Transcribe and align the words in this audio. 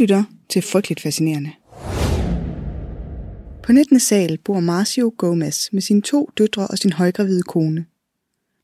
lytter 0.00 0.24
til 0.48 0.62
Frygteligt 0.62 1.00
Fascinerende. 1.00 1.52
På 3.62 3.72
19. 3.72 4.00
sal 4.00 4.38
bor 4.38 4.60
Marcio 4.60 5.14
Gomez 5.18 5.72
med 5.72 5.82
sine 5.82 6.02
to 6.02 6.30
døtre 6.38 6.66
og 6.66 6.78
sin 6.78 6.92
højgravide 6.92 7.42
kone. 7.42 7.86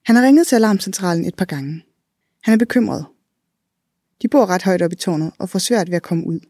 Han 0.05 0.17
har 0.17 0.23
ringet 0.23 0.47
til 0.47 0.57
alarmcentralen 0.57 1.25
et 1.25 1.35
par 1.35 1.45
gange. 1.45 1.85
Han 2.43 2.55
er 2.55 2.59
bekymret. 2.59 3.07
De 4.23 4.29
bor 4.29 4.47
ret 4.47 4.63
højt 4.63 4.83
op 4.83 4.93
i 4.93 4.97
tårnet 4.97 5.33
og 5.39 5.49
får 5.49 5.59
svært 5.59 5.89
ved 5.89 5.97
at 5.97 6.03
komme 6.03 6.27
ud. 6.27 6.41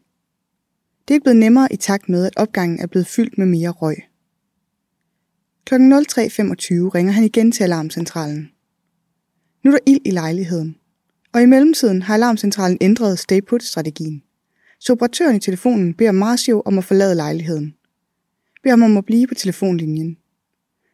Det 1.01 1.11
er 1.11 1.13
ikke 1.13 1.23
blevet 1.23 1.39
nemmere 1.39 1.73
i 1.73 1.75
takt 1.75 2.09
med, 2.09 2.25
at 2.25 2.37
opgangen 2.37 2.79
er 2.79 2.87
blevet 2.87 3.07
fyldt 3.07 3.37
med 3.37 3.45
mere 3.45 3.69
røg. 3.69 3.95
Kl. 5.65 5.73
03.25 5.73 5.79
ringer 6.95 7.11
han 7.11 7.23
igen 7.23 7.51
til 7.51 7.63
alarmcentralen. 7.63 8.49
Nu 9.63 9.71
er 9.71 9.75
der 9.75 9.91
ild 9.91 10.01
i 10.05 10.11
lejligheden, 10.11 10.75
og 11.33 11.41
i 11.41 11.45
mellemtiden 11.45 12.01
har 12.01 12.13
alarmcentralen 12.13 12.77
ændret 12.81 13.19
stay 13.19 13.41
put-strategien. 13.47 14.23
Så 14.85 14.93
operatøren 14.93 15.35
i 15.35 15.39
telefonen 15.39 15.93
beder 15.93 16.11
Marcio 16.11 16.61
om 16.65 16.77
at 16.77 16.83
forlade 16.83 17.15
lejligheden. 17.15 17.75
Beder 18.63 18.75
ham 18.75 18.83
om 18.83 18.97
at 18.97 19.05
blive 19.05 19.27
på 19.27 19.33
telefonlinjen. 19.33 20.17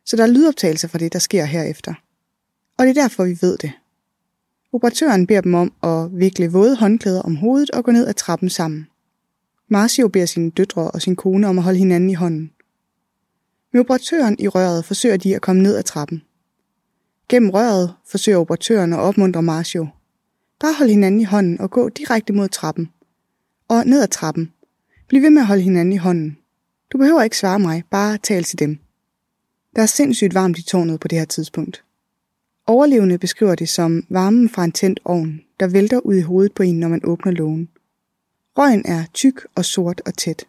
Så 0.06 0.16
der 0.16 0.24
er 0.24 0.28
lydoptagelser 0.28 0.88
fra 0.88 0.98
det, 0.98 1.14
der 1.14 1.20
sker 1.20 1.46
herefter. 1.46 1.94
Og 2.78 2.86
det 2.86 2.98
er 2.98 3.02
derfor, 3.02 3.24
vi 3.24 3.38
ved 3.42 3.58
det. 3.58 3.72
Operatøren 4.74 5.28
beder 5.28 5.42
dem 5.42 5.54
om 5.54 5.74
at 5.84 6.20
vikle 6.20 6.52
våde 6.52 6.76
håndklæder 6.76 7.22
om 7.22 7.36
hovedet 7.36 7.72
og 7.72 7.84
gå 7.84 7.92
ned 7.92 8.08
ad 8.08 8.14
trappen 8.14 8.50
sammen. 8.50 8.88
Marcio 9.68 10.08
beder 10.08 10.26
sine 10.26 10.52
døtre 10.52 10.92
og 10.92 11.02
sin 11.02 11.16
kone 11.16 11.48
om 11.48 11.58
at 11.58 11.64
holde 11.64 11.80
hinanden 11.80 12.10
i 12.10 12.14
hånden. 12.14 12.52
Med 13.74 13.82
operatøren 13.82 14.36
i 14.40 14.48
røret 14.48 14.86
forsøger 14.86 15.18
de 15.18 15.36
at 15.36 15.42
komme 15.42 15.62
ned 15.62 15.76
ad 15.76 15.84
trappen. 15.84 16.22
Gennem 17.30 17.50
røret 17.50 17.94
forsøger 18.08 18.38
operatøren 18.38 18.94
at 18.94 19.00
opmuntre 19.00 19.42
Marcio. 19.42 19.88
Bare 20.60 20.74
hold 20.74 20.90
hinanden 20.90 21.22
i 21.22 21.24
hånden 21.24 21.62
og 21.62 21.72
gå 21.72 21.90
direkte 21.90 22.34
mod 22.34 22.50
trappen. 22.50 22.90
Og 23.70 23.86
ned 23.86 24.02
ad 24.02 24.08
trappen. 24.08 24.52
Bliv 25.08 25.22
ved 25.22 25.30
med 25.30 25.42
at 25.42 25.48
holde 25.48 25.62
hinanden 25.62 25.94
i 25.94 25.98
hånden. 25.98 26.38
Du 26.92 26.98
behøver 26.98 27.24
ikke 27.24 27.38
svare 27.38 27.60
mig, 27.60 27.84
bare 27.90 28.18
tal 28.18 28.44
til 28.44 28.60
dem. 28.60 28.78
Der 29.76 29.82
er 29.82 29.86
sindssygt 29.86 30.34
varmt 30.34 30.58
i 30.58 30.64
tårnet 30.64 31.00
på 31.00 31.08
det 31.08 31.18
her 31.18 31.26
tidspunkt. 31.26 31.84
Overlevende 32.68 33.18
beskriver 33.18 33.56
det 33.56 33.70
som 33.70 34.06
varmen 34.10 34.50
fra 34.50 34.64
en 34.64 34.72
tændt 34.72 35.00
ovn, 35.06 35.42
der 35.60 35.68
vælter 35.68 36.00
ud 36.00 36.16
i 36.16 36.22
hovedet 36.22 36.54
på 36.54 36.64
en, 36.64 36.80
når 36.80 36.88
man 36.88 37.02
åbner 37.04 37.32
lågen. 37.32 37.70
Røgen 38.58 38.86
er 38.86 39.04
tyk 39.14 39.46
og 39.56 39.66
sort 39.66 40.02
og 40.06 40.18
tæt. 40.18 40.46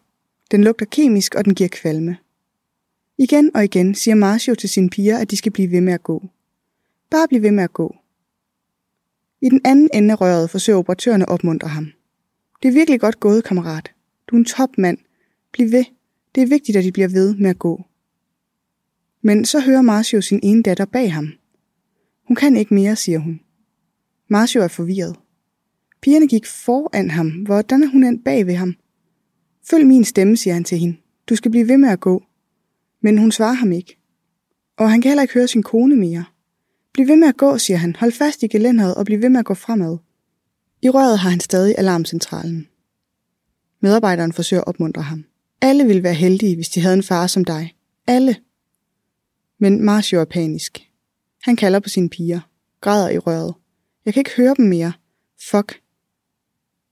Den 0.51 0.63
lugter 0.63 0.85
kemisk, 0.85 1.35
og 1.35 1.45
den 1.45 1.55
giver 1.55 1.69
kvalme. 1.69 2.17
Igen 3.17 3.51
og 3.55 3.63
igen 3.63 3.95
siger 3.95 4.15
Marcio 4.15 4.55
til 4.55 4.69
sine 4.69 4.89
piger, 4.89 5.17
at 5.17 5.31
de 5.31 5.37
skal 5.37 5.51
blive 5.51 5.71
ved 5.71 5.81
med 5.81 5.93
at 5.93 6.03
gå. 6.03 6.23
Bare 7.09 7.27
bliv 7.27 7.41
ved 7.41 7.51
med 7.51 7.63
at 7.63 7.73
gå. 7.73 7.95
I 9.41 9.49
den 9.49 9.61
anden 9.65 9.89
ende 9.93 10.11
af 10.11 10.21
røret 10.21 10.49
forsøger 10.49 10.79
operatørerne 10.79 11.25
at 11.25 11.29
opmuntre 11.29 11.67
ham. 11.67 11.91
Det 12.63 12.69
er 12.69 12.73
virkelig 12.73 12.99
godt 12.99 13.19
gået, 13.19 13.43
kammerat. 13.43 13.91
Du 14.27 14.35
er 14.35 14.39
en 14.39 14.45
topmand. 14.45 14.97
Bliv 15.51 15.71
ved. 15.71 15.85
Det 16.35 16.43
er 16.43 16.47
vigtigt, 16.47 16.77
at 16.77 16.83
de 16.83 16.91
bliver 16.91 17.07
ved 17.07 17.35
med 17.35 17.49
at 17.49 17.59
gå. 17.59 17.85
Men 19.21 19.45
så 19.45 19.59
hører 19.59 19.81
Marcio 19.81 20.21
sin 20.21 20.39
ene 20.43 20.63
datter 20.63 20.85
bag 20.85 21.13
ham. 21.13 21.27
Hun 22.27 22.35
kan 22.35 22.57
ikke 22.57 22.73
mere, 22.73 22.95
siger 22.95 23.19
hun. 23.19 23.39
Marcio 24.27 24.61
er 24.61 24.67
forvirret. 24.67 25.15
Pigerne 26.01 26.27
gik 26.27 26.45
foran 26.45 27.09
ham. 27.09 27.29
Hvordan 27.29 27.83
er 27.83 27.87
hun 27.87 28.03
endt 28.03 28.23
bag 28.23 28.47
ved 28.47 28.55
ham? 28.55 28.75
Følg 29.69 29.87
min 29.87 30.03
stemme, 30.03 30.37
siger 30.37 30.53
han 30.53 30.63
til 30.63 30.77
hende. 30.77 30.97
Du 31.29 31.35
skal 31.35 31.51
blive 31.51 31.67
ved 31.67 31.77
med 31.77 31.89
at 31.89 31.99
gå. 31.99 32.23
Men 33.01 33.17
hun 33.17 33.31
svarer 33.31 33.53
ham 33.53 33.71
ikke. 33.71 33.97
Og 34.77 34.91
han 34.91 35.01
kan 35.01 35.09
heller 35.09 35.21
ikke 35.21 35.33
høre 35.33 35.47
sin 35.47 35.63
kone 35.63 35.95
mere. 35.95 36.25
Bliv 36.93 37.07
ved 37.07 37.15
med 37.15 37.27
at 37.27 37.37
gå, 37.37 37.57
siger 37.57 37.77
han. 37.77 37.95
Hold 37.95 38.11
fast 38.11 38.43
i 38.43 38.47
gelænderet 38.47 38.95
og 38.95 39.05
bliv 39.05 39.21
ved 39.21 39.29
med 39.29 39.39
at 39.39 39.45
gå 39.45 39.53
fremad. 39.53 39.97
I 40.83 40.89
røret 40.89 41.19
har 41.19 41.29
han 41.29 41.39
stadig 41.39 41.75
alarmcentralen. 41.77 42.67
Medarbejderen 43.79 44.33
forsøger 44.33 44.61
at 44.61 44.67
opmuntre 44.67 45.01
ham. 45.01 45.25
Alle 45.61 45.85
ville 45.85 46.03
være 46.03 46.13
heldige, 46.13 46.55
hvis 46.55 46.69
de 46.69 46.81
havde 46.81 46.93
en 46.93 47.03
far 47.03 47.27
som 47.27 47.45
dig. 47.45 47.75
Alle. 48.07 48.35
Men 49.59 49.83
Marcio 49.83 50.19
er 50.19 50.25
panisk. 50.25 50.87
Han 51.41 51.55
kalder 51.55 51.79
på 51.79 51.89
sine 51.89 52.09
piger. 52.09 52.39
Græder 52.81 53.09
i 53.09 53.17
røret. 53.17 53.53
Jeg 54.05 54.13
kan 54.13 54.21
ikke 54.21 54.35
høre 54.37 54.55
dem 54.57 54.65
mere. 54.65 54.93
Fuck. 55.49 55.81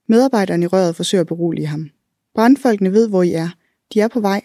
Medarbejderen 0.06 0.62
i 0.62 0.66
røret 0.66 0.96
forsøger 0.96 1.20
at 1.20 1.26
berolige 1.26 1.66
ham. 1.66 1.90
Brandfolkene 2.34 2.92
ved, 2.92 3.08
hvor 3.08 3.22
I 3.22 3.32
er. 3.32 3.48
De 3.94 4.00
er 4.00 4.08
på 4.08 4.20
vej. 4.20 4.42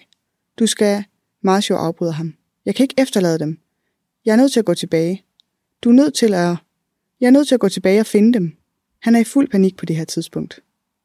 Du 0.59 0.67
skal... 0.67 1.03
Marcio 1.41 1.75
afbryder 1.75 2.11
ham. 2.11 2.33
Jeg 2.65 2.75
kan 2.75 2.83
ikke 2.83 2.95
efterlade 2.97 3.39
dem. 3.39 3.59
Jeg 4.25 4.31
er 4.31 4.35
nødt 4.35 4.51
til 4.51 4.59
at 4.59 4.65
gå 4.65 4.73
tilbage. 4.73 5.25
Du 5.81 5.89
er 5.89 5.93
nødt 5.93 6.13
til 6.13 6.33
at... 6.33 6.57
Jeg 7.19 7.27
er 7.27 7.31
nødt 7.31 7.47
til 7.47 7.55
at 7.55 7.61
gå 7.61 7.69
tilbage 7.69 7.99
og 7.99 8.05
finde 8.05 8.33
dem. 8.33 8.57
Han 9.05 9.15
er 9.15 9.19
i 9.19 9.23
fuld 9.23 9.47
panik 9.47 9.77
på 9.77 9.85
det 9.85 9.95
her 9.95 10.05
tidspunkt. 10.05 10.59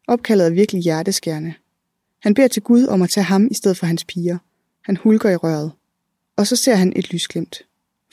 Opkaldet 0.09 0.47
er 0.47 0.51
virkelig 0.51 0.83
hjerteskærende. 0.83 1.55
Han 2.23 2.35
beder 2.35 2.49
til 2.49 2.63
Gud 2.63 2.87
om 2.87 3.03
at 3.03 3.11
tage 3.11 3.25
ham 3.25 3.49
i 3.51 3.55
stedet 3.55 3.77
for 3.77 3.87
hans 3.87 4.05
piger. 4.05 4.39
Han 4.85 4.97
hulker 4.97 5.31
i 5.31 5.37
røret. 5.37 5.73
Og 6.37 6.47
så 6.47 6.57
ser 6.57 6.75
han 6.75 6.93
et 6.97 7.13
lysglimt. 7.13 7.63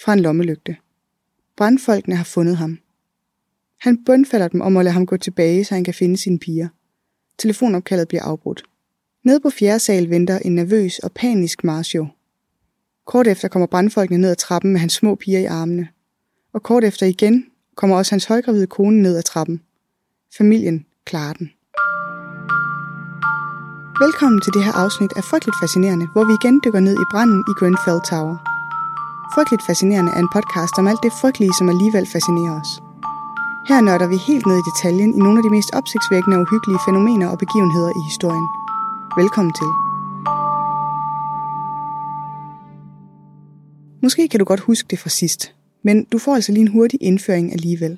Fra 0.04 0.14
en 0.14 0.20
lommelygte. 0.20 0.76
Brandfolkene 1.58 2.16
har 2.16 2.24
fundet 2.24 2.58
ham. 2.58 2.80
Han 3.82 4.04
bundfalder 4.06 4.48
dem 4.48 4.62
om 4.62 4.78
at 4.78 4.86
lade 4.86 4.94
ham 4.94 5.06
gå 5.06 5.18
tilbage, 5.18 5.66
så 5.66 5.76
han 5.76 5.84
kan 5.84 5.94
finde 5.94 6.18
sine 6.18 6.40
piger. 6.40 6.68
Telefonopkaldet 7.38 8.08
bliver 8.08 8.24
afbrudt. 8.24 8.64
Nede 9.24 9.40
på 9.40 9.50
fjerde 9.50 9.80
sal 9.80 10.10
venter 10.10 10.40
en 10.40 10.56
nervøs 10.56 11.00
og 11.00 11.12
panisk 11.12 11.64
Marcio. 11.64 12.08
Kort 13.06 13.28
efter 13.28 13.48
kommer 13.48 13.68
brandfolkene 13.68 14.18
ned 14.18 14.30
ad 14.30 14.36
trappen 14.36 14.72
med 14.72 14.80
hans 14.80 14.94
små 14.94 15.16
piger 15.16 15.40
i 15.40 15.46
armene. 15.46 15.88
Og 16.54 16.64
kort 16.64 16.84
efter 16.84 17.06
igen 17.06 17.46
kommer 17.76 17.98
også 17.98 18.12
hans 18.12 18.26
højgravide 18.26 18.68
kone 18.68 19.02
ned 19.02 19.18
ad 19.18 19.24
trappen. 19.24 19.62
Familien 20.38 20.86
klarer 21.10 21.34
den. 21.40 21.48
Velkommen 24.04 24.40
til 24.42 24.54
det 24.56 24.64
her 24.66 24.76
afsnit 24.84 25.14
af 25.20 25.24
Frygteligt 25.30 25.60
Fascinerende, 25.62 26.08
hvor 26.14 26.24
vi 26.28 26.34
igen 26.40 26.56
dykker 26.64 26.82
ned 26.88 26.96
i 27.04 27.10
branden 27.12 27.40
i 27.52 27.54
Grenfell 27.60 28.02
Tower. 28.12 28.36
Frygteligt 29.34 29.66
Fascinerende 29.68 30.12
er 30.16 30.22
en 30.26 30.34
podcast 30.38 30.74
om 30.80 30.88
alt 30.92 31.04
det 31.06 31.14
frygtelige, 31.22 31.58
som 31.58 31.70
alligevel 31.74 32.06
fascinerer 32.14 32.56
os. 32.62 32.72
Her 33.70 33.80
nørder 33.88 34.08
vi 34.14 34.18
helt 34.30 34.46
ned 34.50 34.58
i 34.60 34.68
detaljen 34.70 35.12
i 35.18 35.20
nogle 35.26 35.40
af 35.40 35.44
de 35.44 35.56
mest 35.56 35.72
opsigtsvækkende 35.80 36.38
og 36.38 36.44
uhyggelige 36.46 36.84
fænomener 36.88 37.28
og 37.34 37.38
begivenheder 37.44 37.92
i 38.00 38.02
historien. 38.12 38.48
Velkommen 39.22 39.54
til. 39.60 39.70
Måske 44.04 44.24
kan 44.32 44.40
du 44.40 44.46
godt 44.52 44.68
huske 44.70 44.88
det 44.92 45.00
fra 45.00 45.10
sidst, 45.20 45.42
men 45.88 45.98
du 46.12 46.18
får 46.18 46.34
altså 46.36 46.52
lige 46.52 46.66
en 46.68 46.76
hurtig 46.76 47.00
indføring 47.10 47.48
alligevel. 47.58 47.94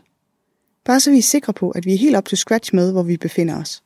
Bare 0.86 1.00
så 1.00 1.12
vi 1.12 1.18
er 1.18 1.22
sikre 1.22 1.54
på, 1.54 1.70
at 1.70 1.86
vi 1.86 1.94
er 1.94 1.98
helt 1.98 2.16
op 2.16 2.26
til 2.26 2.38
scratch 2.38 2.76
med, 2.76 2.92
hvor 2.92 3.04
vi 3.04 3.18
befinder 3.18 3.62
os. 3.62 3.84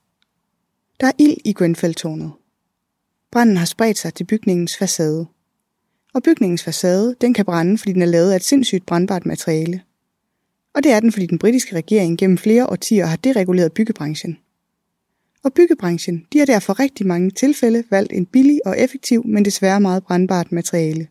Der 1.00 1.08
er 1.08 1.12
ild 1.20 1.38
i 1.46 1.54
Grenfeldtårnet. 1.54 2.32
Branden 3.32 3.58
har 3.58 3.66
spredt 3.66 3.98
sig 3.98 4.14
til 4.14 4.24
bygningens 4.24 4.78
facade. 4.78 5.28
Og 6.14 6.24
bygningens 6.24 6.64
facade, 6.64 7.16
den 7.22 7.34
kan 7.34 7.46
brænde, 7.46 7.78
fordi 7.78 7.94
den 7.94 8.02
er 8.02 8.06
lavet 8.06 8.32
af 8.32 8.36
et 8.36 8.44
sindssygt 8.44 8.86
brandbart 8.86 9.26
materiale. 9.26 9.82
Og 10.74 10.84
det 10.84 10.92
er 10.92 11.00
den, 11.00 11.12
fordi 11.12 11.26
den 11.26 11.40
britiske 11.40 11.76
regering 11.76 12.18
gennem 12.18 12.38
flere 12.38 12.70
årtier 12.70 13.06
har 13.06 13.16
dereguleret 13.16 13.74
byggebranchen. 13.74 14.38
Og 15.44 15.54
byggebranchen, 15.54 16.28
de 16.34 16.40
har 16.40 16.46
derfor 16.46 16.80
rigtig 16.80 17.08
mange 17.08 17.32
tilfælde 17.32 17.84
valgt 17.90 18.14
en 18.14 18.26
billig 18.26 18.60
og 18.66 18.80
effektiv, 18.80 19.26
men 19.26 19.46
desværre 19.46 19.82
meget 19.82 20.04
brandbart 20.04 20.52
materiale. 20.52 21.08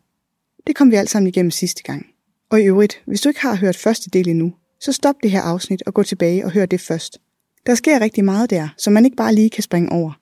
Det 0.67 0.75
kom 0.75 0.91
vi 0.91 0.95
alt 0.95 1.09
sammen 1.09 1.27
igennem 1.27 1.51
sidste 1.51 1.83
gang. 1.83 2.05
Og 2.49 2.61
i 2.61 2.63
øvrigt, 2.63 3.01
hvis 3.05 3.21
du 3.21 3.29
ikke 3.29 3.41
har 3.41 3.55
hørt 3.55 3.75
første 3.75 4.09
del 4.09 4.27
endnu, 4.27 4.53
så 4.83 4.91
stop 4.91 5.15
det 5.23 5.31
her 5.31 5.41
afsnit 5.41 5.83
og 5.85 5.93
gå 5.93 6.03
tilbage 6.03 6.45
og 6.45 6.51
hør 6.51 6.65
det 6.65 6.81
først. 6.81 7.21
Der 7.65 7.75
sker 7.75 8.01
rigtig 8.01 8.25
meget 8.25 8.49
der, 8.49 8.69
som 8.77 8.93
man 8.93 9.05
ikke 9.05 9.17
bare 9.17 9.35
lige 9.35 9.49
kan 9.49 9.63
springe 9.63 9.91
over. 9.91 10.19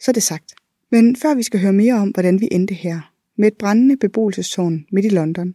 Så 0.00 0.10
er 0.10 0.12
det 0.12 0.22
sagt. 0.22 0.54
Men 0.90 1.16
før 1.16 1.34
vi 1.34 1.42
skal 1.42 1.60
høre 1.60 1.72
mere 1.72 1.94
om, 1.94 2.08
hvordan 2.08 2.40
vi 2.40 2.48
endte 2.50 2.74
her, 2.74 3.12
med 3.36 3.48
et 3.48 3.58
brændende 3.58 3.96
beboelsestårn 3.96 4.86
midt 4.92 5.06
i 5.06 5.08
London, 5.08 5.54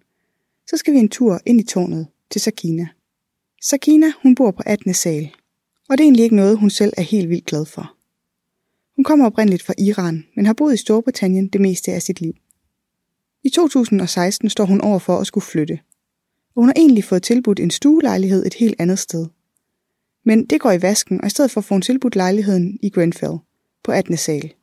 så 0.67 0.77
skal 0.77 0.93
vi 0.93 0.99
en 0.99 1.09
tur 1.09 1.39
ind 1.45 1.59
i 1.59 1.63
tårnet 1.63 2.07
til 2.29 2.41
Sakina. 2.41 2.87
Sakina, 3.61 4.07
hun 4.23 4.35
bor 4.35 4.51
på 4.51 4.63
18. 4.65 4.93
sal, 4.93 5.29
og 5.89 5.97
det 5.97 6.03
er 6.03 6.05
egentlig 6.05 6.23
ikke 6.23 6.35
noget, 6.35 6.57
hun 6.57 6.69
selv 6.69 6.93
er 6.97 7.01
helt 7.01 7.29
vildt 7.29 7.45
glad 7.45 7.65
for. 7.65 7.95
Hun 8.95 9.03
kommer 9.03 9.25
oprindeligt 9.25 9.63
fra 9.63 9.73
Iran, 9.77 10.25
men 10.35 10.45
har 10.45 10.53
boet 10.53 10.73
i 10.73 10.77
Storbritannien 10.77 11.47
det 11.47 11.61
meste 11.61 11.91
af 11.91 12.01
sit 12.01 12.21
liv. 12.21 12.33
I 13.43 13.49
2016 13.49 14.49
står 14.49 14.65
hun 14.65 14.81
over 14.81 14.99
for 14.99 15.17
at 15.17 15.27
skulle 15.27 15.45
flytte, 15.45 15.79
og 16.55 16.61
hun 16.61 16.69
har 16.69 16.73
egentlig 16.77 17.03
fået 17.03 17.23
tilbudt 17.23 17.59
en 17.59 17.71
stuelejlighed 17.71 18.45
et 18.45 18.53
helt 18.53 18.75
andet 18.79 18.99
sted– 18.99 19.27
men 20.23 20.45
det 20.45 20.61
går 20.61 20.71
i 20.71 20.81
vasken, 20.81 21.21
og 21.21 21.27
i 21.27 21.29
stedet 21.29 21.51
for 21.51 21.61
får 21.61 21.75
hun 21.75 21.81
tilbudt 21.81 22.15
lejligheden 22.15 22.79
i 22.81 22.89
Grenfell 22.89 23.37
på 23.83 23.91
18. 23.91 24.17
sal. 24.17 24.53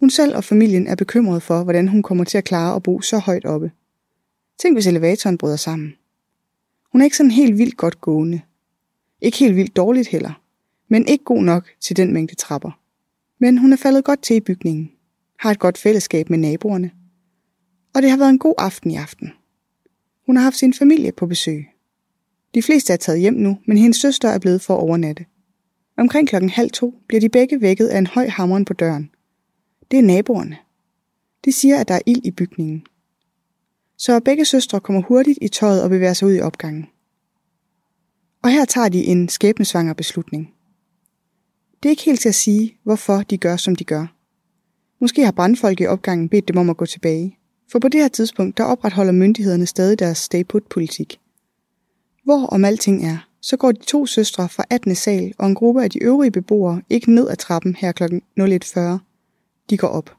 Hun 0.00 0.10
selv 0.10 0.36
og 0.36 0.44
familien 0.44 0.86
er 0.86 0.94
bekymret 0.94 1.42
for, 1.42 1.62
hvordan 1.62 1.88
hun 1.88 2.02
kommer 2.02 2.24
til 2.24 2.38
at 2.38 2.44
klare 2.44 2.76
at 2.76 2.82
bo 2.82 3.00
så 3.00 3.18
højt 3.18 3.44
oppe. 3.44 3.72
Tænk, 4.58 4.76
hvis 4.76 4.86
elevatoren 4.86 5.38
bryder 5.38 5.56
sammen. 5.56 5.94
Hun 6.92 7.00
er 7.00 7.04
ikke 7.04 7.16
sådan 7.16 7.30
helt 7.30 7.58
vildt 7.58 7.76
godt 7.76 8.00
gående. 8.00 8.40
Ikke 9.20 9.38
helt 9.38 9.56
vildt 9.56 9.76
dårligt 9.76 10.08
heller, 10.08 10.42
men 10.88 11.08
ikke 11.08 11.24
god 11.24 11.42
nok 11.42 11.68
til 11.80 11.96
den 11.96 12.12
mængde 12.12 12.34
trapper. 12.34 12.80
Men 13.38 13.58
hun 13.58 13.72
er 13.72 13.76
faldet 13.76 14.04
godt 14.04 14.22
til 14.22 14.36
i 14.36 14.40
bygningen, 14.40 14.90
har 15.38 15.50
et 15.50 15.58
godt 15.58 15.78
fællesskab 15.78 16.30
med 16.30 16.38
naboerne. 16.38 16.90
Og 17.94 18.02
det 18.02 18.10
har 18.10 18.16
været 18.16 18.30
en 18.30 18.38
god 18.38 18.54
aften 18.58 18.90
i 18.90 18.96
aften. 18.96 19.32
Hun 20.26 20.36
har 20.36 20.42
haft 20.42 20.56
sin 20.56 20.74
familie 20.74 21.12
på 21.12 21.26
besøg, 21.26 21.74
de 22.54 22.62
fleste 22.62 22.92
er 22.92 22.96
taget 22.96 23.20
hjem 23.20 23.34
nu, 23.34 23.58
men 23.66 23.78
hendes 23.78 23.96
søster 23.96 24.28
er 24.28 24.38
blevet 24.38 24.60
for 24.60 24.74
at 24.74 24.80
overnatte. 24.80 25.26
Omkring 25.96 26.28
klokken 26.28 26.50
halv 26.50 26.70
to 26.70 26.94
bliver 27.08 27.20
de 27.20 27.28
begge 27.28 27.60
vækket 27.60 27.86
af 27.86 27.98
en 27.98 28.06
høj 28.06 28.28
hammeren 28.28 28.64
på 28.64 28.72
døren. 28.72 29.10
Det 29.90 29.98
er 29.98 30.02
naboerne. 30.02 30.56
De 31.44 31.52
siger, 31.52 31.80
at 31.80 31.88
der 31.88 31.94
er 31.94 32.00
ild 32.06 32.24
i 32.24 32.30
bygningen. 32.30 32.86
Så 33.96 34.20
begge 34.20 34.44
søstre 34.44 34.80
kommer 34.80 35.02
hurtigt 35.02 35.38
i 35.42 35.48
tøjet 35.48 35.82
og 35.82 35.90
bevæger 35.90 36.12
sig 36.12 36.28
ud 36.28 36.34
i 36.34 36.40
opgangen. 36.40 36.86
Og 38.42 38.50
her 38.50 38.64
tager 38.64 38.88
de 38.88 39.04
en 39.04 39.28
skæbnesvanger 39.28 39.94
beslutning. 39.94 40.54
Det 41.82 41.88
er 41.88 41.90
ikke 41.90 42.04
helt 42.04 42.20
til 42.20 42.28
at 42.28 42.34
sige, 42.34 42.76
hvorfor 42.82 43.22
de 43.22 43.38
gør, 43.38 43.56
som 43.56 43.76
de 43.76 43.84
gør. 43.84 44.06
Måske 45.00 45.24
har 45.24 45.32
brandfolk 45.32 45.80
i 45.80 45.86
opgangen 45.86 46.28
bedt 46.28 46.48
dem 46.48 46.56
om 46.56 46.70
at 46.70 46.76
gå 46.76 46.86
tilbage, 46.86 47.38
for 47.74 47.78
på 47.78 47.88
det 47.88 48.00
her 48.00 48.08
tidspunkt, 48.08 48.58
der 48.58 48.64
opretholder 48.64 49.12
myndighederne 49.12 49.66
stadig 49.66 49.98
deres 49.98 50.18
stay-put-politik. 50.18 51.20
Hvor 52.24 52.46
om 52.46 52.64
alting 52.64 53.06
er, 53.06 53.28
så 53.40 53.56
går 53.56 53.72
de 53.72 53.78
to 53.78 54.06
søstre 54.06 54.48
fra 54.48 54.64
18. 54.70 54.94
sal 54.94 55.34
og 55.38 55.46
en 55.46 55.54
gruppe 55.54 55.82
af 55.82 55.90
de 55.90 56.02
øvrige 56.02 56.30
beboere 56.30 56.82
ikke 56.90 57.14
ned 57.14 57.28
ad 57.28 57.36
trappen 57.36 57.76
her 57.76 57.92
kl. 57.92 58.02
01.40. 58.40 58.80
De 59.70 59.76
går 59.76 59.88
op. 59.88 60.16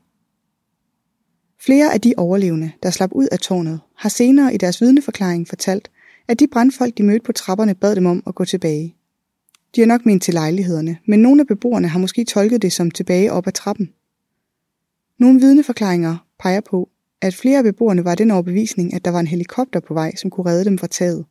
Flere 1.66 1.94
af 1.94 2.02
de 2.02 2.14
overlevende, 2.18 2.72
der 2.84 2.90
slap 2.90 3.12
ud 3.12 3.28
af 3.32 3.40
tårnet, 3.40 3.80
har 3.96 4.10
senere 4.10 4.54
i 4.54 4.58
deres 4.58 4.82
vidneforklaring 4.82 5.48
fortalt, 5.48 5.92
at 6.28 6.40
de 6.40 6.48
brandfolk, 6.48 6.98
de 6.98 7.04
mødte 7.04 7.24
på 7.24 7.32
trapperne, 7.32 7.76
bad 7.76 7.96
dem 7.96 8.06
om 8.06 8.24
at 8.28 8.36
gå 8.36 8.46
tilbage. 8.46 8.96
De 9.76 9.82
har 9.82 9.88
nok 9.88 10.06
ment 10.06 10.24
til 10.24 10.34
lejlighederne, 10.34 10.98
men 11.08 11.20
nogle 11.20 11.42
af 11.42 11.48
beboerne 11.48 11.88
har 11.88 12.00
måske 12.00 12.24
tolket 12.24 12.62
det 12.62 12.74
som 12.74 12.92
tilbage 12.92 13.32
op 13.32 13.48
ad 13.48 13.52
trappen. 13.52 13.94
Nogle 15.20 15.40
vidneforklaringer 15.40 16.28
peger 16.40 16.62
på, 16.62 16.90
at 17.26 17.36
flere 17.36 17.58
af 17.58 17.64
beboerne 17.64 18.06
var 18.06 18.16
den 18.16 18.32
overbevisning, 18.32 18.94
at 18.94 19.06
der 19.06 19.12
var 19.12 19.20
en 19.20 19.28
helikopter 19.28 19.80
på 19.80 19.94
vej, 19.94 20.16
som 20.16 20.30
kunne 20.30 20.50
redde 20.50 20.66
dem 20.66 20.78
fra 20.78 20.88
taget. 20.88 21.26